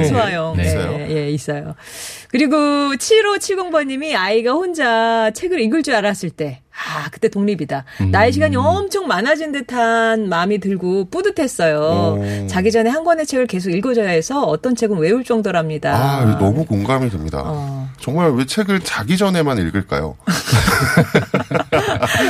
[0.55, 0.63] 네.
[0.63, 0.69] 네.
[0.69, 1.07] 있어요.
[1.09, 1.75] 예, 있어요.
[2.29, 2.55] 그리고
[2.95, 7.85] 7570번님이 아이가 혼자 책을 읽을 줄 알았을 때, 아, 그때 독립이다.
[8.01, 8.11] 음.
[8.11, 11.79] 나의 시간이 엄청 많아진 듯한 마음이 들고 뿌듯했어요.
[12.19, 12.47] 오.
[12.47, 15.95] 자기 전에 한 권의 책을 계속 읽어줘야 해서 어떤 책은 외울 정도랍니다.
[15.95, 17.41] 아 너무 공감이 됩니다.
[17.45, 17.89] 어.
[17.99, 20.17] 정말 왜 책을 자기 전에만 읽을까요?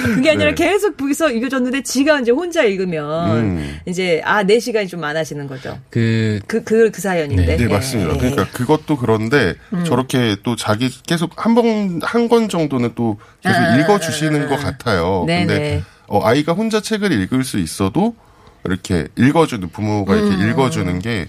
[0.04, 0.56] 그게 아니라 네.
[0.56, 3.80] 계속 거기서 읽어줬는데 지가 이제 혼자 읽으면 음.
[3.86, 5.80] 이제 아, 내 시간이 좀 많아지는 거죠.
[5.90, 7.58] 그 그, 그, 그 사연인데.
[7.58, 8.12] 네, 맞습니다.
[8.12, 8.18] 예, 예.
[8.20, 9.84] 그러니까 그것도 그런데 음.
[9.86, 15.24] 저렇게 또 자기 계속 한 번, 한 권 정도는 또 계속 아, 읽어주시는 것 같아요.
[15.28, 15.84] 네, 근데 네.
[16.08, 18.16] 어, 아이가 혼자 책을 읽을 수 있어도
[18.64, 20.50] 이렇게 읽어주는, 부모가 이렇게 음.
[20.50, 21.28] 읽어주는 게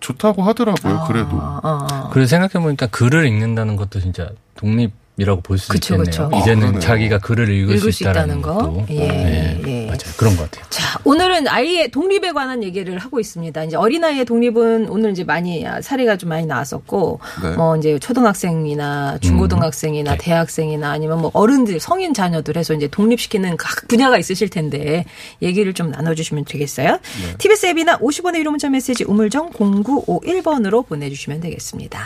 [0.00, 1.30] 좋다고 하더라고요, 그래도.
[1.36, 2.10] 어, 어.
[2.12, 6.04] 그리고 생각해 보니까 글을 읽는다는 것도 진짜 독립 이라고 볼 수 있겠네요.
[6.04, 6.30] 그쵸.
[6.32, 6.80] 아, 이제는 그러네요.
[6.80, 8.86] 자기가 글을 읽을, 읽을 수수 있다는 있다는 거?
[8.88, 9.86] 예, 네, 예.
[9.86, 9.98] 맞아요.
[10.16, 10.64] 그런 것 같아요.
[10.70, 13.64] 자, 오늘은 아이의 독립에 관한 얘기를 하고 있습니다.
[13.64, 17.50] 이제 어린아이의 독립은 오늘 이제 많이 사례가 좀 많이 나왔었고, 네.
[17.56, 20.18] 뭐 이제 초등학생이나 중고등학생이나 네.
[20.18, 25.04] 대학생이나 아니면 뭐 어른들, 성인 자녀들 해서 이제 독립시키는 각 분야가 있으실 텐데,
[25.42, 27.00] 얘기를 좀 나눠주시면 되겠어요?
[27.38, 32.00] TBS 앱이나 50원의 유료 문자 메시지 우물정 0951번으로 보내주시면 되겠습니다.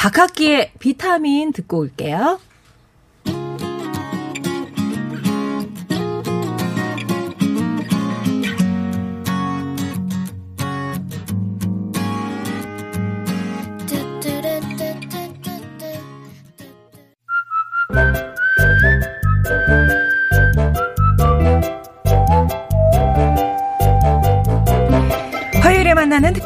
[0.00, 2.40] 박학기의 비타민 듣고 올게요.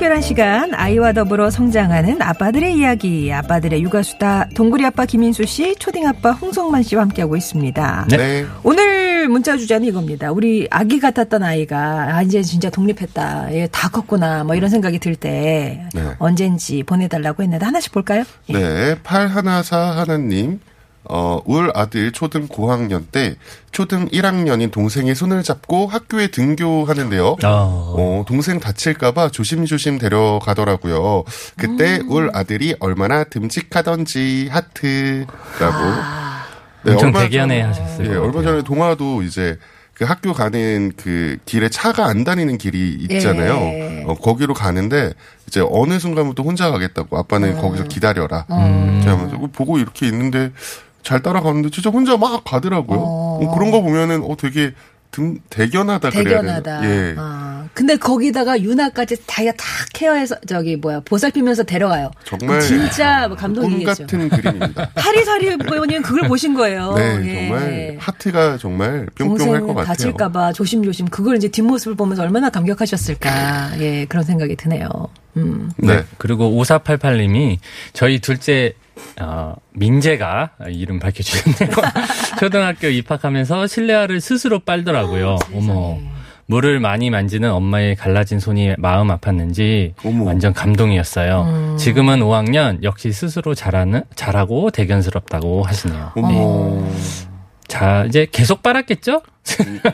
[0.05, 6.33] 특별한 시간 아이와 더불어 성장하는 아빠들의 이야기 아빠들의 육아수다 동구리 아빠 김인수 씨 초딩 아빠
[6.33, 8.09] 홍성만 씨와 함께하고 있습니다.
[8.11, 8.17] 네.
[8.19, 8.47] 네.
[8.64, 10.31] 오늘 문자 주제는 이겁니다.
[10.31, 13.55] 우리 아기 같았던 아이가 아 이제 진짜 독립했다.
[13.55, 14.45] 얘다 컸구나.
[14.45, 16.14] 뭐 이런 생각이 들때 네.
[16.19, 18.25] 언젠지 보내달라고 했는데 하나씩 볼까요?
[18.51, 18.53] 예.
[18.53, 20.61] 네, 8144 하나님.
[21.09, 23.37] 어, 울 아들 초등 고학년 때
[23.73, 27.37] 초등 1학년인 동생의 손을 잡고 학교에 등교하는데요.
[27.43, 31.25] 아, 어, 동생 다칠까봐 조심조심 데려가더라고요.
[31.57, 32.11] 그때 음.
[32.11, 35.25] 울 아들이 얼마나 듬직하던지 하트라고.
[36.85, 38.43] 네, 엄청 얼마 대견해 전- 하셨을 예, 것 얼마.
[38.43, 39.59] 전에 동화도 이제
[39.95, 43.55] 그 학교 가는 그 길에 차가 안 다니는 길이 있잖아요.
[43.55, 44.05] 예.
[44.07, 45.12] 어, 거기로 가는데
[45.47, 48.45] 이제 어느 순간부터 혼자 가겠다고 아빠는 거기서 기다려라.
[48.51, 48.95] 음.
[48.97, 50.51] 이렇게 하면서 그거 보고 이렇게 있는데
[51.05, 52.99] 잘 따라가는데 진짜 혼자 막 가더라고요.
[52.99, 53.38] 어.
[53.43, 54.73] 어, 그런 거 보면은 어 되게
[55.11, 56.81] 등, 대견하다 그래야 대견하다.
[56.81, 56.85] 되나?
[56.90, 57.14] 예.
[57.17, 62.11] 아, 근데 거기다가 유나까지 자기가 다 케어해서 저기 뭐야 보살피면서 데려가요.
[62.25, 64.07] 정말 진짜 뭐꿈 감동이겠죠.
[64.07, 64.90] 같은 그림입니다.
[64.97, 66.95] 하리사리 부모님 그걸 보신 거예요.
[66.95, 67.49] 네, 예.
[67.49, 69.85] 정말 하트가 정말 뿅뿅할 것 같아요.
[69.85, 73.79] 다칠까봐 조심조심 그걸 이제 뒷모습을 보면서 얼마나 감격하셨을까.
[73.79, 74.88] 예, 그런 생각이 드네요.
[75.37, 75.71] 음.
[75.77, 75.97] 네.
[75.99, 76.05] 네.
[76.19, 77.59] 그리고 5488님이
[77.93, 78.75] 저희 둘째
[79.20, 81.76] 어, 민재가 이름 밝혀주셨네요.
[82.38, 85.37] 초등학교 입학하면서 실내화를 스스로 빨더라고요.
[85.54, 85.98] 어머.
[86.46, 90.24] 물을 많이 만지는 엄마의 갈라진 손이 마음 아팠는지 어머.
[90.24, 91.42] 완전 감동이었어요.
[91.42, 91.76] 음.
[91.78, 96.12] 지금은 5학년 역시 스스로 잘하는 잘하고 대견스럽다고 하시네요.
[96.16, 96.87] 어머.
[97.66, 99.22] 자 이제 계속 빨았겠죠?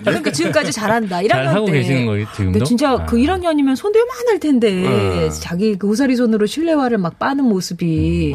[0.02, 1.18] 그러니까 지금까지 잘한다.
[1.22, 1.72] 1학년 잘 하고 때.
[1.72, 2.52] 계시는 거예요 지금도.
[2.52, 3.06] 근데 진짜 아.
[3.06, 5.30] 그 1학년이면 손도 요만할 텐데 네.
[5.30, 8.34] 자기 그 우사리 손으로 실내화를 막 빠는 모습이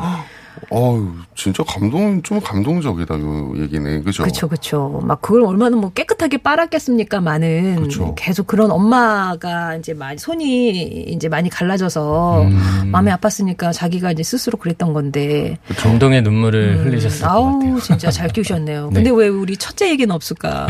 [0.69, 4.03] 어우, 진짜 감동, 좀 감동적이다, 요 얘기는.
[4.03, 4.23] 그죠?
[4.23, 5.01] 그렇죠, 그렇죠.
[5.03, 8.15] 막 그걸 얼마나 뭐 깨끗하게 빨았겠습니까만은 그쵸.
[8.15, 10.69] 계속 그런 엄마가 이제 많이 손이
[11.09, 12.89] 이제 많이 갈라져서 음.
[12.91, 15.57] 마음이 아팠으니까 자기가 이제 스스로 그랬던 건데.
[15.77, 17.79] 정동의 눈물을 음, 흘리셨을 것 아우 같아요.
[17.79, 18.89] 진짜 잘 키우셨네요.
[18.93, 19.03] 네.
[19.03, 20.67] 근데 왜 우리 첫째 얘기는 없을까?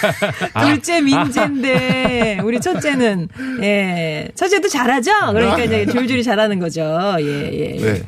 [0.60, 3.28] 둘째 민재인데 우리 첫째는
[3.62, 5.10] 예 첫째도 잘하죠.
[5.32, 6.82] 그러니까 이제 줄줄이 잘하는 거죠.
[7.20, 7.76] 예 예.
[7.78, 8.02] 네.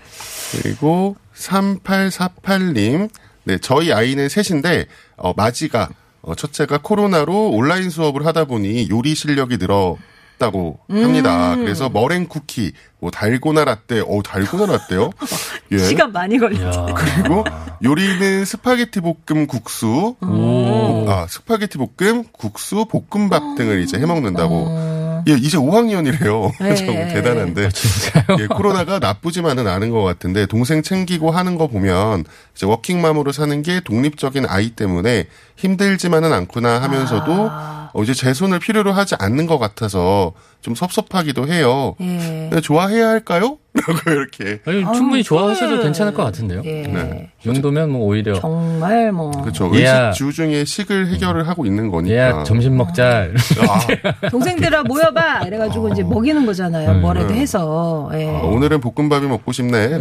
[0.62, 3.10] 그리고 3848님.
[3.44, 5.88] 네, 저희 아이는 셋인데, 어, 맏이가,
[6.22, 11.54] 어, 첫째가 코로나로 온라인 수업을 하다 보니 요리 실력이 늘었다고 합니다.
[11.54, 11.62] 음.
[11.62, 15.10] 그래서 머랭 쿠키, 뭐 달고나 라떼, 어, 달고나 라떼요?
[15.70, 15.78] 예.
[15.78, 16.58] 시간 많이 걸려.
[16.58, 16.94] 이야.
[16.94, 17.44] 그리고
[17.84, 21.06] 요리는 스파게티 볶음 국수, 오.
[21.08, 25.05] 아, 스파게티 볶음, 국수, 볶음밥 등을 이제 해 먹는다고.
[25.26, 25.30] 어.
[25.30, 26.52] 예, 이제 5학년이래요.
[26.60, 26.74] 네.
[26.74, 27.70] 정말 대단한데.
[27.70, 28.38] 진짜요?
[28.40, 33.80] 예, 코로나가 나쁘지만은 않은 것 같은데 동생 챙기고 하는 거 보면 이제 워킹맘으로 사는 게
[33.80, 37.85] 독립적인 아이 때문에 힘들지만은 않구나 하면서도 아.
[37.96, 41.96] 어, 이제 제 손을 필요로 하지 않는 것 같아서 좀 섭섭하기도 해요.
[42.00, 42.48] 예.
[42.50, 43.56] 근데 좋아해야 할까요?
[43.76, 44.60] 라고 이렇게.
[44.66, 45.82] 아니, 충분히 좋아하셔도.
[45.82, 46.62] 괜찮을 것 같은데요.
[46.64, 46.82] 예.
[46.82, 47.30] 네.
[47.42, 49.70] 이 정도면 뭐 오히려 정말 뭐 그렇죠.
[49.74, 50.08] 얘야.
[50.08, 52.14] 의식주 중에 식을 해결을 하고 있는 거니까.
[52.14, 53.28] 얘야 점심 먹자.
[53.68, 56.90] 아, 동생들아 모여봐 이래가지고 이제 먹이는 거잖아요.
[56.90, 57.00] 음.
[57.02, 58.10] 뭐라도 해서.
[58.14, 58.26] 예.
[58.28, 59.98] 아, 오늘은 볶음밥이 먹고 싶네.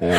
[0.00, 0.12] 어,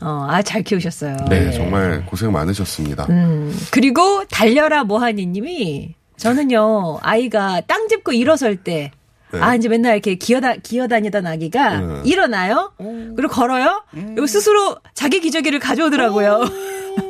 [0.00, 1.16] 어, 아, 잘 키우셨어요.
[1.28, 1.52] 네, 예.
[1.52, 3.06] 정말 고생 많으셨습니다.
[3.08, 8.90] 음, 그리고 달려라 모하니 님이 저는요 아이가 땅 짚고 일어설 때.
[9.32, 9.40] 네.
[9.40, 12.02] 아, 이제 맨날 이렇게 기어다, 기어다니던 아기가 네.
[12.04, 12.72] 일어나요?
[12.78, 13.82] 그리고 걸어요?
[13.94, 14.12] 음.
[14.14, 16.44] 그리고 스스로 자기 기저귀를 가져오더라고요.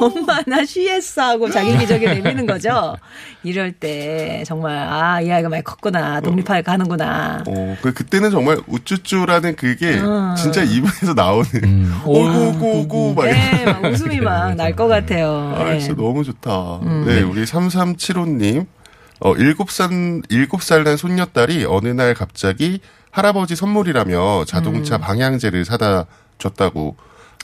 [0.00, 1.22] 엄마, 나 쉬했어.
[1.22, 2.96] 하고 자기 기저귀 내미는 거죠.
[3.42, 6.20] 이럴 때 정말, 아, 이 아이가 많이 컸구나.
[6.20, 7.44] 독립하게 가는구나.
[7.46, 10.34] 어, 그, 그때는 정말 우쭈쭈라는 그게 음.
[10.36, 12.00] 진짜 입에서 나오는 음.
[12.04, 15.54] 오구오구오구 막 네, 막 웃음이 막 날 것 같아요.
[15.56, 15.78] 아, 네.
[15.80, 16.80] 진짜 너무 좋다.
[17.06, 18.66] 네, 우리 3375님.
[19.20, 22.78] 어, 7살, 7살 난 손녀딸이 어느 날 갑자기
[23.10, 25.00] 할아버지 선물이라며 자동차 음.
[25.00, 26.06] 방향제를 사다
[26.38, 26.96] 줬다고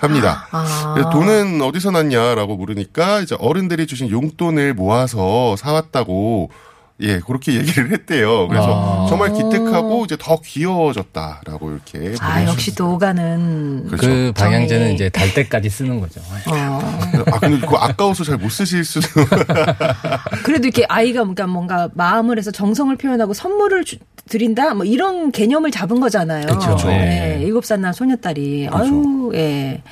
[0.05, 0.47] 합니다.
[0.53, 1.11] 아.
[1.12, 6.51] 돈은 어디서 났냐라고 물으니까 이제 어른들이 주신 용돈을 모아서 사왔다고
[7.00, 8.46] 예, 그렇게 얘기를 했대요.
[8.46, 9.07] 그래서 아.
[9.09, 12.14] 정말 기특하고 이제 더 귀여워졌다라고 이렇게.
[12.20, 13.87] 아, 역시 또 오가는.
[13.88, 14.07] 그렇죠.
[14.07, 14.94] 그 방향제는 정이.
[14.94, 16.20] 이제 달 때까지 쓰는 거죠.
[16.46, 17.24] 어.
[17.33, 19.09] 아, 근데 그거 아까워서 잘 못 쓰실 수도.
[20.44, 23.96] 그래도 이렇게 아이가 그러니까 뭔가 마음을 해서 정성을 표현하고 선물을 주-
[24.28, 26.46] 드린다 뭐 이런 개념을 잡은 거잖아요.
[26.46, 27.37] 네.
[27.38, 27.38] 네.
[27.42, 28.85] 일곱 살 난 소녀딸이 그렇죠.
[28.85, 29.83] 아유 예.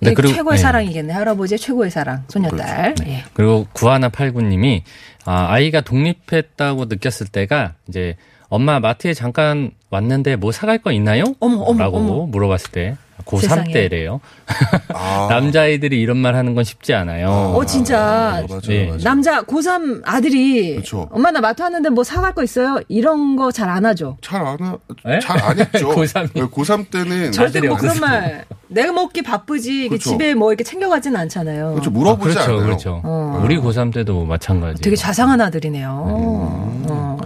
[0.00, 0.62] 네, 그리고- 최고의 네.
[0.62, 1.12] 사랑이겠네.
[1.12, 2.94] 할아버지의 최고의 사랑 소녀딸.
[3.06, 3.24] 예.
[3.34, 4.82] 그리고 구하나89님이
[5.26, 8.16] 아, 아이가 독립했다고 느꼈을 때가 이제
[8.48, 11.24] 엄마 마트에 잠깐 왔는데 뭐 사갈 거 있나요?
[11.40, 12.26] 어머, 어머, 라고 어머.
[12.26, 13.72] 물어봤을 때 고3 세상에.
[13.72, 14.20] 때래요.
[14.94, 15.28] 아.
[15.30, 17.28] 남자아이들이 이런 말 하는 건 쉽지 않아요.
[17.54, 18.86] 어 진짜 맞아요, 네.
[18.86, 18.98] 맞아요.
[19.02, 21.06] 남자 고3 아들이 그쵸.
[21.12, 22.80] 엄마 나 마트 왔는데 뭐 사갈 거 있어요?
[22.88, 24.16] 이런 거 잘 안 하죠.
[24.22, 25.20] 잘 안, 하, 에?
[25.20, 25.90] 잘안 했죠.
[25.94, 26.30] 고3이.
[26.34, 27.32] 네, 고3 때는.
[27.32, 28.00] 절대 뭐 그런.
[28.00, 30.10] 말 내가 먹기 바쁘지 이게 그쵸.
[30.10, 31.72] 집에 뭐 이렇게 챙겨가지는 않잖아요.
[31.72, 31.90] 그렇죠.
[31.90, 32.64] 아, 물어보지 그렇죠, 않아요.
[32.64, 33.00] 그렇죠.
[33.04, 33.40] 어.
[33.44, 34.80] 우리 고3 때도 뭐 마찬가지.
[34.80, 35.88] 되게 자상한 아들이네요.
[36.06, 37.18] 어.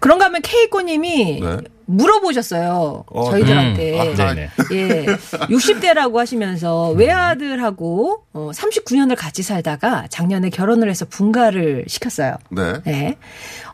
[0.00, 1.56] 그런가 하면 케이코님이 네.
[1.86, 3.04] 물어보셨어요.
[3.06, 3.94] 어, 저희들한테.
[3.94, 4.00] 음.
[4.00, 4.50] 아, 네네.
[4.72, 5.06] 예.
[5.46, 12.36] 60대라고 하시면서 외아들하고 어, 39년을 같이 살다가 작년에 결혼을 해서 분가를 시켰어요.
[12.50, 12.74] 네.
[12.86, 13.16] 예.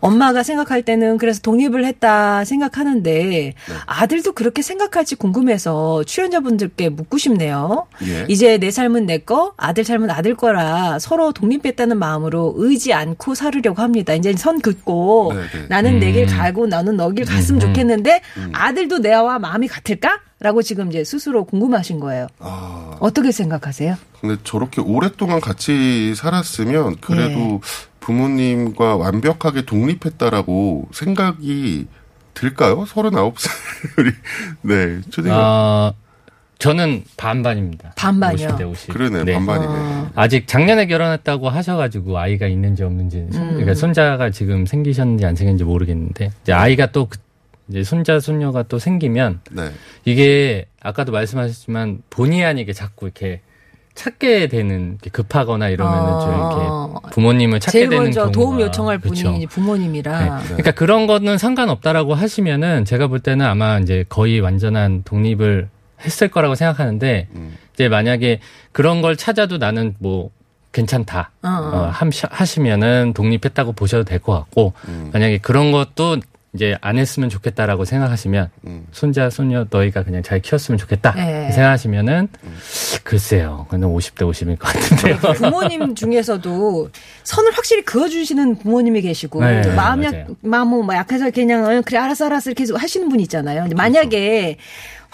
[0.00, 3.54] 엄마가 생각할 때는 그래서 독립을 했다 생각하는데 네.
[3.86, 7.86] 아들도 그렇게 생각할지 궁금해서 출연자분들께 묻고 싶네요.
[8.06, 8.26] 예.
[8.28, 13.80] 이제 내 삶은 내 거, 아들 삶은 아들 거라 서로 독립했다는 마음으로 의지 않고 살으려고
[13.82, 14.14] 합니다.
[14.14, 15.66] 이제 선 긋고 네, 네.
[15.68, 16.36] 나는 내길 음.
[16.36, 18.20] 가고 나는 너 길 갔으면 좋겠는데
[18.52, 20.20] 아들도 내와 마음이 같을까?
[20.40, 22.26] 라고 지금 이제 스스로 궁금하신 거예요.
[22.38, 23.96] 아, 어떻게 생각하세요?
[24.20, 27.60] 근데 저렇게 오랫동안 같이 살았으면 그래도 예.
[28.00, 31.86] 부모님과 완벽하게 독립했다라고 생각이
[32.34, 32.84] 들까요?
[32.84, 33.50] 39살
[33.98, 34.10] 우리
[34.62, 35.94] 네 초딩 어,
[36.64, 37.92] 저는 반반입니다.
[37.94, 38.48] 반반이요?
[38.48, 38.94] 50대 50.
[38.94, 39.34] 그러네 네.
[39.34, 39.70] 반반이네.
[39.70, 40.10] 어.
[40.14, 46.52] 아직 작년에 결혼했다고 하셔가지고 아이가 있는지 없는지 그러니까 손자가 지금 생기셨는지 안 생겼는지 모르겠는데 이제
[46.54, 47.18] 아이가 또 그-
[47.68, 49.70] 이제 손자 손녀가 또 생기면 네.
[50.06, 53.42] 이게 아까도 말씀하셨지만 본의 아니게 자꾸 이렇게
[53.94, 56.92] 찾게 되는 급하거나 이러면은 좀 어.
[56.94, 59.34] 이렇게 부모님을 찾게 제일 되는 먼저 경우가 도움 요청할 분이 그쵸.
[59.36, 60.38] 이제 부모님이라.
[60.38, 60.44] 네.
[60.46, 65.68] 그러니까 그런 거는 상관없다라고 하시면은 제가 볼 때는 아마 이제 거의 완전한 독립을
[66.04, 67.56] 했을 거라고 생각하는데 음.
[67.74, 68.40] 이제 만약에
[68.72, 70.30] 그런 걸 찾아도 나는 뭐
[70.72, 71.50] 괜찮다 어, 어.
[71.50, 75.10] 어, 함- 하시면은 독립했다고 보셔도 될 것 같고 음.
[75.12, 76.18] 만약에 그런 것도
[76.52, 78.86] 이제 안 했으면 좋겠다라고 생각하시면 음.
[78.92, 81.50] 손자 손녀 너희가 그냥 잘 키웠으면 좋겠다 네.
[81.50, 82.56] 생각하시면은 음.
[83.02, 85.16] 글쎄요 그는 50대 50일 것 같은데요.
[85.34, 86.90] 부모님 중에서도
[87.24, 90.26] 선을 확실히 그어주시는 부모님이 계시고 네, 또 마음 약.
[90.42, 93.62] 마음 뭐 약해서 그냥 어, 그래 알았어 알았어 이렇게 하시는 분 있잖아요.
[93.62, 94.56] 근데 만약에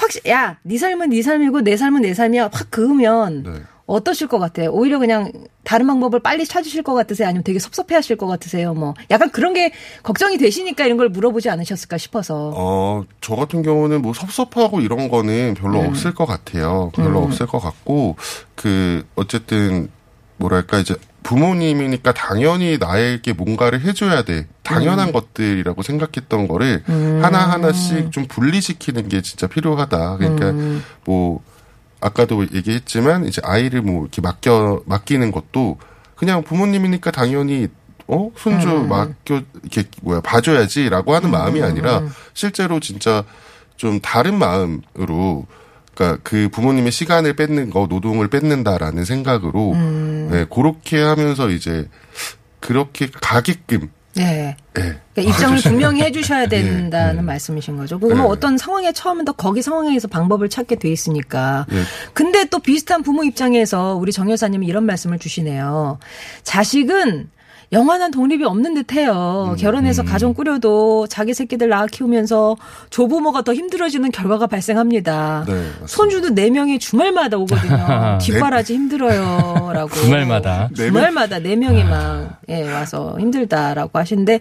[0.00, 3.52] 확실 야 네 삶은 네 삶이고 내 삶은 내 삶이야 확 그으면 네.
[3.86, 4.70] 어떠실 것 같아요?
[4.70, 5.32] 오히려 그냥
[5.64, 7.26] 다른 방법을 빨리 찾으실 것 같으세요?
[7.26, 8.72] 아니면 되게 섭섭해 하실 것 같으세요?
[8.72, 9.72] 뭐 약간 그런 게
[10.04, 12.52] 걱정이 되시니까 이런 걸 물어보지 않으셨을까 싶어서.
[12.54, 15.88] 어, 저 같은 경우는 뭐 섭섭하고 이런 거는 별로 음.
[15.88, 16.92] 없을 것 같아요.
[16.94, 18.14] 별로 없을 것 같고,
[18.54, 19.90] 그, 어쨌든,
[20.36, 24.46] 뭐랄까, 이제 부모님이니까 당연히 나에게 뭔가를 해줘야 돼.
[24.62, 25.12] 당연한 음.
[25.12, 30.16] 것들이라고 생각했던 거를 하나하나씩 좀 분리시키는 게 진짜 필요하다.
[30.16, 30.82] 그러니까 음.
[31.04, 31.42] 뭐,
[32.00, 35.78] 아까도 얘기했지만, 이제 아이를 뭐 이렇게 맡겨, 맡기는 것도
[36.16, 37.68] 그냥 부모님이니까 당연히
[38.06, 38.88] 어 손주 음.
[38.88, 42.02] 맡겨 이렇게 뭐야 봐줘야지라고 하는 마음이 아니라
[42.34, 43.22] 실제로 진짜
[43.76, 45.46] 좀 다른 마음으로
[45.94, 50.28] 그러니까 그 부모님의 시간을 뺏는 거 노동을 뺏는다라는 생각으로 음.
[50.30, 51.88] 네, 그렇게 하면서 이제
[52.60, 54.56] 그렇게 가게끔 네.
[54.78, 55.00] 예.
[55.12, 55.58] 그러니까 입장을.
[55.62, 57.20] 분명히 해주셔야 된다는 예.
[57.22, 57.98] 말씀이신 거죠.
[57.98, 58.30] 그러면 네.
[58.30, 61.66] 어떤 상황에 더 거기 상황에서 방법을 찾게 돼 있으니까.
[61.72, 61.82] 예.
[62.12, 65.98] 근데 또 비슷한 부모 입장에서 우리 정 여사님이 이런 말씀을 주시네요.
[66.42, 67.30] 자식은
[67.72, 69.54] 영원한 독립이 없는 듯해요.
[69.58, 72.56] 결혼해서 가정 꾸려도 자기 새끼들 낳아 키우면서
[72.90, 75.44] 조부모가 더 힘들어지는 결과가 발생합니다.
[75.46, 75.64] 네.
[75.86, 78.18] 손주도 네 명이 주말마다 오거든요.
[78.20, 79.90] 뒷바라지 힘들어요라고.
[79.94, 80.68] 주말마다.
[80.76, 84.40] 네 주말마다 네 명이 막 예, 와서 힘들다라고 하시는데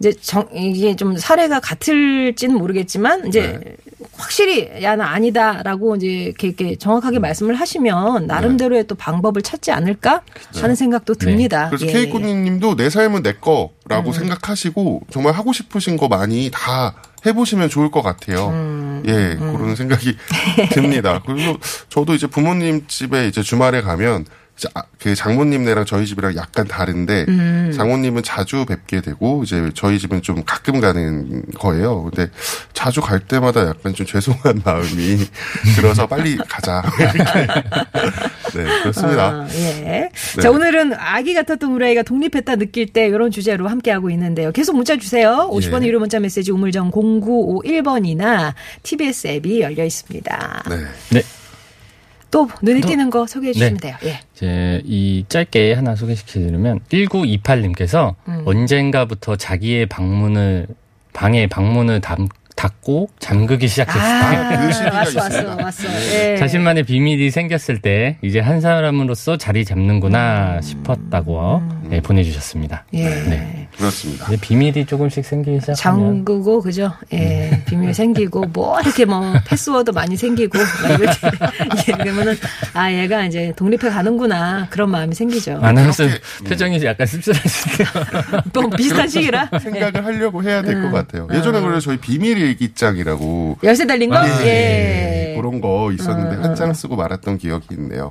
[0.00, 3.76] 이제 정 이게 좀 사례가 같을지는 모르겠지만 이제 네.
[4.16, 10.22] 확실히 야 나 아니다라고 이제 이렇게, 이렇게 정확하게 말씀을 하시면 나름대로의 또 방법을 찾지 않을까
[10.54, 11.68] 하는 생각도 듭니다.
[11.68, 11.92] 그래서 예.
[11.92, 16.94] 케이코님도 내 삶은 내 거라고 생각하시고 정말 하고 싶으신 거 많이 다
[17.26, 18.52] 해보시면 좋을 것 같아요.
[19.06, 20.16] 예, 그런 생각이
[20.72, 21.22] 듭니다.
[21.26, 24.26] 그리고 저도 이제 부모님 집에 이제 주말에 가면
[24.56, 30.22] 이제 아, 그 장모님네랑 저희 집이랑 약간 다른데 장모님은 자주 뵙게 되고 이제 저희 집은
[30.22, 32.04] 좀 가끔 가는 거예요.
[32.04, 32.30] 근데
[32.72, 35.18] 자주 갈 때마다 약간 좀 죄송한 마음이
[35.76, 36.82] 들어서 빨리 가자.
[38.54, 39.26] 네, 그렇습니다.
[39.26, 40.08] 아, 예.
[40.40, 44.52] 자, 오늘은 아기 같았던 우리 아이가 독립했다 느낄 때 이런 주제로 함께 하고 있는데요.
[44.52, 45.48] 계속 문자 주세요.
[45.50, 45.88] 50번의 예.
[45.88, 50.62] 유료 문자 메시지 우물정 0951번이나 TBS 앱이 열려 있습니다.
[50.68, 50.76] 네.
[51.10, 51.22] 네.
[52.34, 53.80] 또 눈에 또- 띄는 거 소개해 주시면 네.
[53.80, 53.96] 돼요.
[54.02, 54.18] 예.
[54.34, 58.42] 이제 이 짧게 하나 소개시켜드리면 1928님께서 음.
[58.44, 60.66] 언젠가부터 자기의 방문을
[61.12, 62.18] 방에 방문을 닫,
[62.64, 64.56] 닫고 잠그기 시작했다.
[64.66, 65.56] 그 시기가 왔어, 왔어.
[65.56, 65.88] 왔어.
[66.14, 66.36] 예.
[66.36, 72.84] 자신만의 비밀이 생겼을 때 이제 한 사람으로서 자리 잡는구나 싶었다고 예, 보내주셨습니다.
[72.94, 72.98] 음.
[72.98, 73.04] 예.
[73.28, 73.68] 네.
[73.76, 74.26] 그렇습니다.
[74.28, 76.92] 이제 비밀이 조금씩 생기기 시작하면 잠그고 그죠?
[77.12, 80.58] 예, 비밀 생기고 뭐 이렇게 뭐 패스워드 많이 생기고
[81.88, 82.36] 예, 그러면은
[82.72, 85.58] 아 얘가 이제 독립해 가는구나 그런 마음이 생기죠.
[85.60, 87.88] 아나운서 그렇게, 표정이 약간 씁쓸하시네요.
[88.52, 89.58] 또 비슷한 시기라 예.
[89.58, 90.90] 생각을 하려고 해야 될 음.
[90.90, 91.28] 것 같아요.
[91.32, 94.16] 예전에 그래서 저희 비밀 일기장이라고 열쇠 달린 거?
[94.44, 95.36] 예, 예.
[95.36, 98.10] 그런 거 있었는데 한장 쓰고 말았던 기억이 있네요.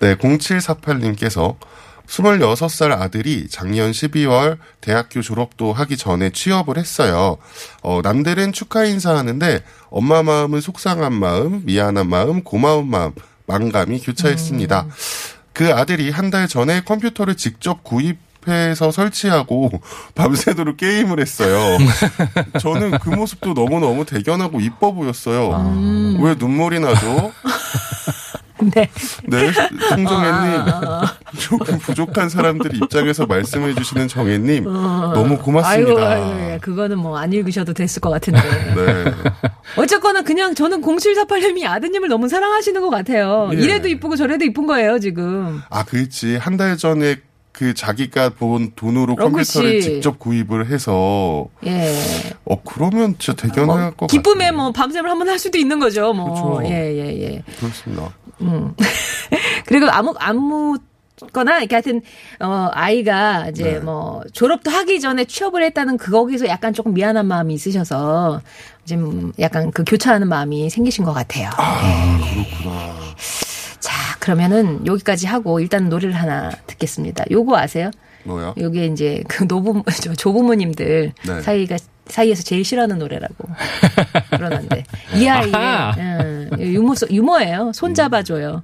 [0.00, 1.56] 네, 0748님께서
[2.06, 7.36] 26살 아들이 작년 12월 대학교 졸업도 하기 전에 취업을 했어요.
[7.82, 13.12] 어, 남들은 축하 인사하는데 엄마 마음은 속상한 마음, 미안한 마음, 고마운 마음,
[13.46, 14.86] 망감이 교차했습니다.
[15.52, 18.18] 그 아들이 한 달 전에 컴퓨터를 직접 구입
[18.50, 19.70] 해서 설치하고
[20.14, 21.78] 밤새도록 게임을 했어요.
[22.60, 26.16] 저는 그 모습도 너무너무 대견하고 이뻐 보였어요.
[26.20, 27.32] 왜 눈물이 나죠?
[28.74, 28.90] 네.
[29.22, 29.52] 네,
[29.90, 30.64] 송정혜님.
[31.38, 34.64] 조금 부족한 사람들 입장에서 말씀해 주시는 정혜님.
[34.64, 35.90] 너무 고맙습니다.
[35.92, 36.58] 아이고, 아이고, 예.
[36.60, 38.40] 그거는 뭐 안 읽으셔도 됐을 것 같은데.
[38.74, 39.14] 네.
[39.76, 43.48] 어쨌거나 그냥 저는 0748님이 아드님을 너무 사랑하시는 것 같아요.
[43.52, 43.58] 예.
[43.58, 45.62] 이래도 이쁘고 저래도 이쁜 거예요, 지금.
[45.70, 46.36] 아, 그렇지.
[46.36, 47.14] 한 달 전에
[47.58, 49.82] 그 자기가 본 돈으로 어, 컴퓨터를 그치.
[49.82, 51.92] 직접 구입을 해서 예.
[52.44, 54.56] 어 그러면 진짜 대견할 것 기쁨에 같아요.
[54.56, 56.60] 뭐 밤샘을 한번 할 수도 있는 거죠, 뭐.
[56.60, 56.72] 그쵸.
[56.72, 57.42] 예, 예, 예.
[57.58, 58.14] 그렇습니다.
[59.66, 60.78] 그리고 아무 아무
[61.32, 62.00] 거나 이렇게 하여튼
[62.38, 63.80] 어 아이가 이제 네.
[63.80, 68.40] 뭐 졸업도 하기 전에 취업을 했다는 그 거기서 약간 조금 미안한 마음이 있으셔서
[68.84, 71.50] 지금 약간 그 교차하는 마음이 생기신 것 같아요.
[71.56, 72.97] 아, 그렇구나.
[74.28, 77.24] 자 그러면은 여기까지 하고 일단 노래를 하나 듣겠습니다.
[77.30, 77.90] 요거 아세요?
[78.24, 78.54] 뭐야?
[78.58, 81.40] 요게 이제 그 노부 저 조부모님들 네.
[81.40, 83.48] 사이가 사이에서 제일 싫어하는 노래라고
[84.28, 85.54] 그러는데 이 아이의.
[85.98, 87.72] 음, 유머 유머예요.
[87.72, 88.62] 손 잡아줘요.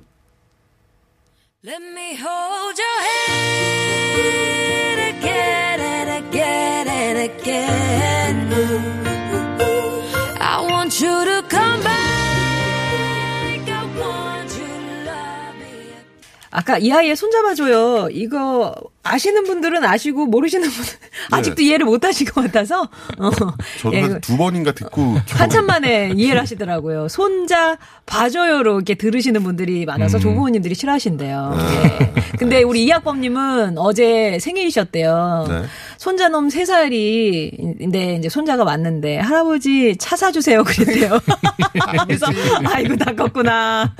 [1.64, 3.73] Let me hold your hand
[16.54, 18.10] 아까 이 아이의 손 잡아줘요.
[18.12, 18.72] 이거
[19.04, 20.88] 아시는 분들은 아시고 모르시는 분은
[21.30, 22.88] 아직도 이해를 못 하실 것 같아서
[23.18, 23.30] 어,
[23.78, 27.08] 저도 예, 한두 번인가 듣고 한참 만에 이해를 하시더라고요.
[27.08, 27.76] 손자
[28.06, 31.56] 봐줘요로 이렇게 들으시는 분들이 많아서 조부모님들이 싫어하신대요.
[31.58, 32.12] 예.
[32.38, 35.46] 근데 우리 이학범님은 어제 생일이셨대요.
[35.48, 35.62] 네.
[35.98, 41.20] 손자놈 세살이인데 이제 손자가 왔는데 할아버지 차 사주세요 그랬대요.
[42.06, 42.26] 그래서
[42.64, 43.92] 아이고 다 컸구나.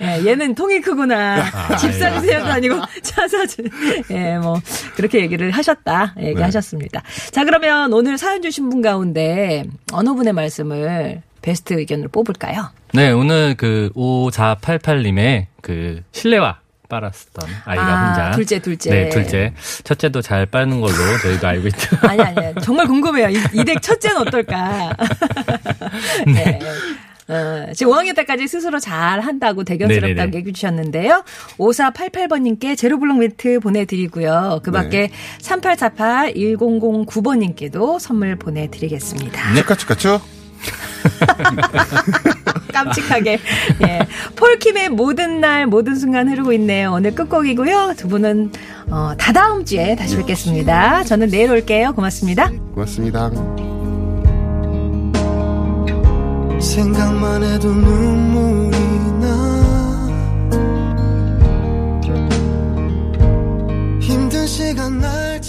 [0.00, 1.76] 예, 얘는 통이 크구나.
[1.76, 3.62] 집 사주세요도 아니고 차 사주.
[4.10, 4.60] 예, 뭐
[4.96, 7.02] 그렇게 얘기를 하셨다 얘기하셨습니다.
[7.30, 12.70] 자 그러면 오늘 사연 주신 분 가운데 어느 분의 말씀을 베스트 의견으로 뽑을까요?
[12.92, 18.30] 네, 오늘 그 5488님의 그 실내화 빨았었던 아이가 아, 혼자.
[18.32, 18.90] 둘째, 둘째.
[18.90, 19.54] 네, 둘째.
[19.84, 21.96] 첫째도 잘 빠는 걸로 저희도 알고 있죠.
[22.02, 23.28] 아니 아니 정말 궁금해요.
[23.28, 24.92] 이, 이댁 첫째는 어떨까?
[26.26, 26.58] 네.
[27.30, 30.36] 어, 지금 5학년 때까지 스스로 잘 한다고 대견스럽다고.
[30.36, 31.22] 얘기해 주셨는데요.
[31.58, 34.60] 5488번님께 제로블록 매트 보내드리고요.
[34.64, 35.10] 그 밖에 네.
[35.40, 39.54] 3848 1009번님께도 선물 보내드리겠습니다.
[39.54, 40.18] 치카치카츄?
[42.72, 43.38] 깜찍하게.
[43.82, 43.98] 예.
[44.36, 46.92] 폴킴의 모든 날, 모든 순간 흐르고 있네요.
[46.92, 47.94] 오늘 끝곡이고요.
[47.96, 48.52] 두 분은,
[48.90, 51.04] 어, 다다음 주에 다시 뵙겠습니다.
[51.04, 51.92] 저는 내일 올게요.
[51.94, 52.50] 고맙습니다.
[52.74, 53.79] 고맙습니다.
[56.60, 58.76] 생각만 해도 눈물이
[59.20, 59.30] 나.
[64.00, 65.40] 힘든 시간 날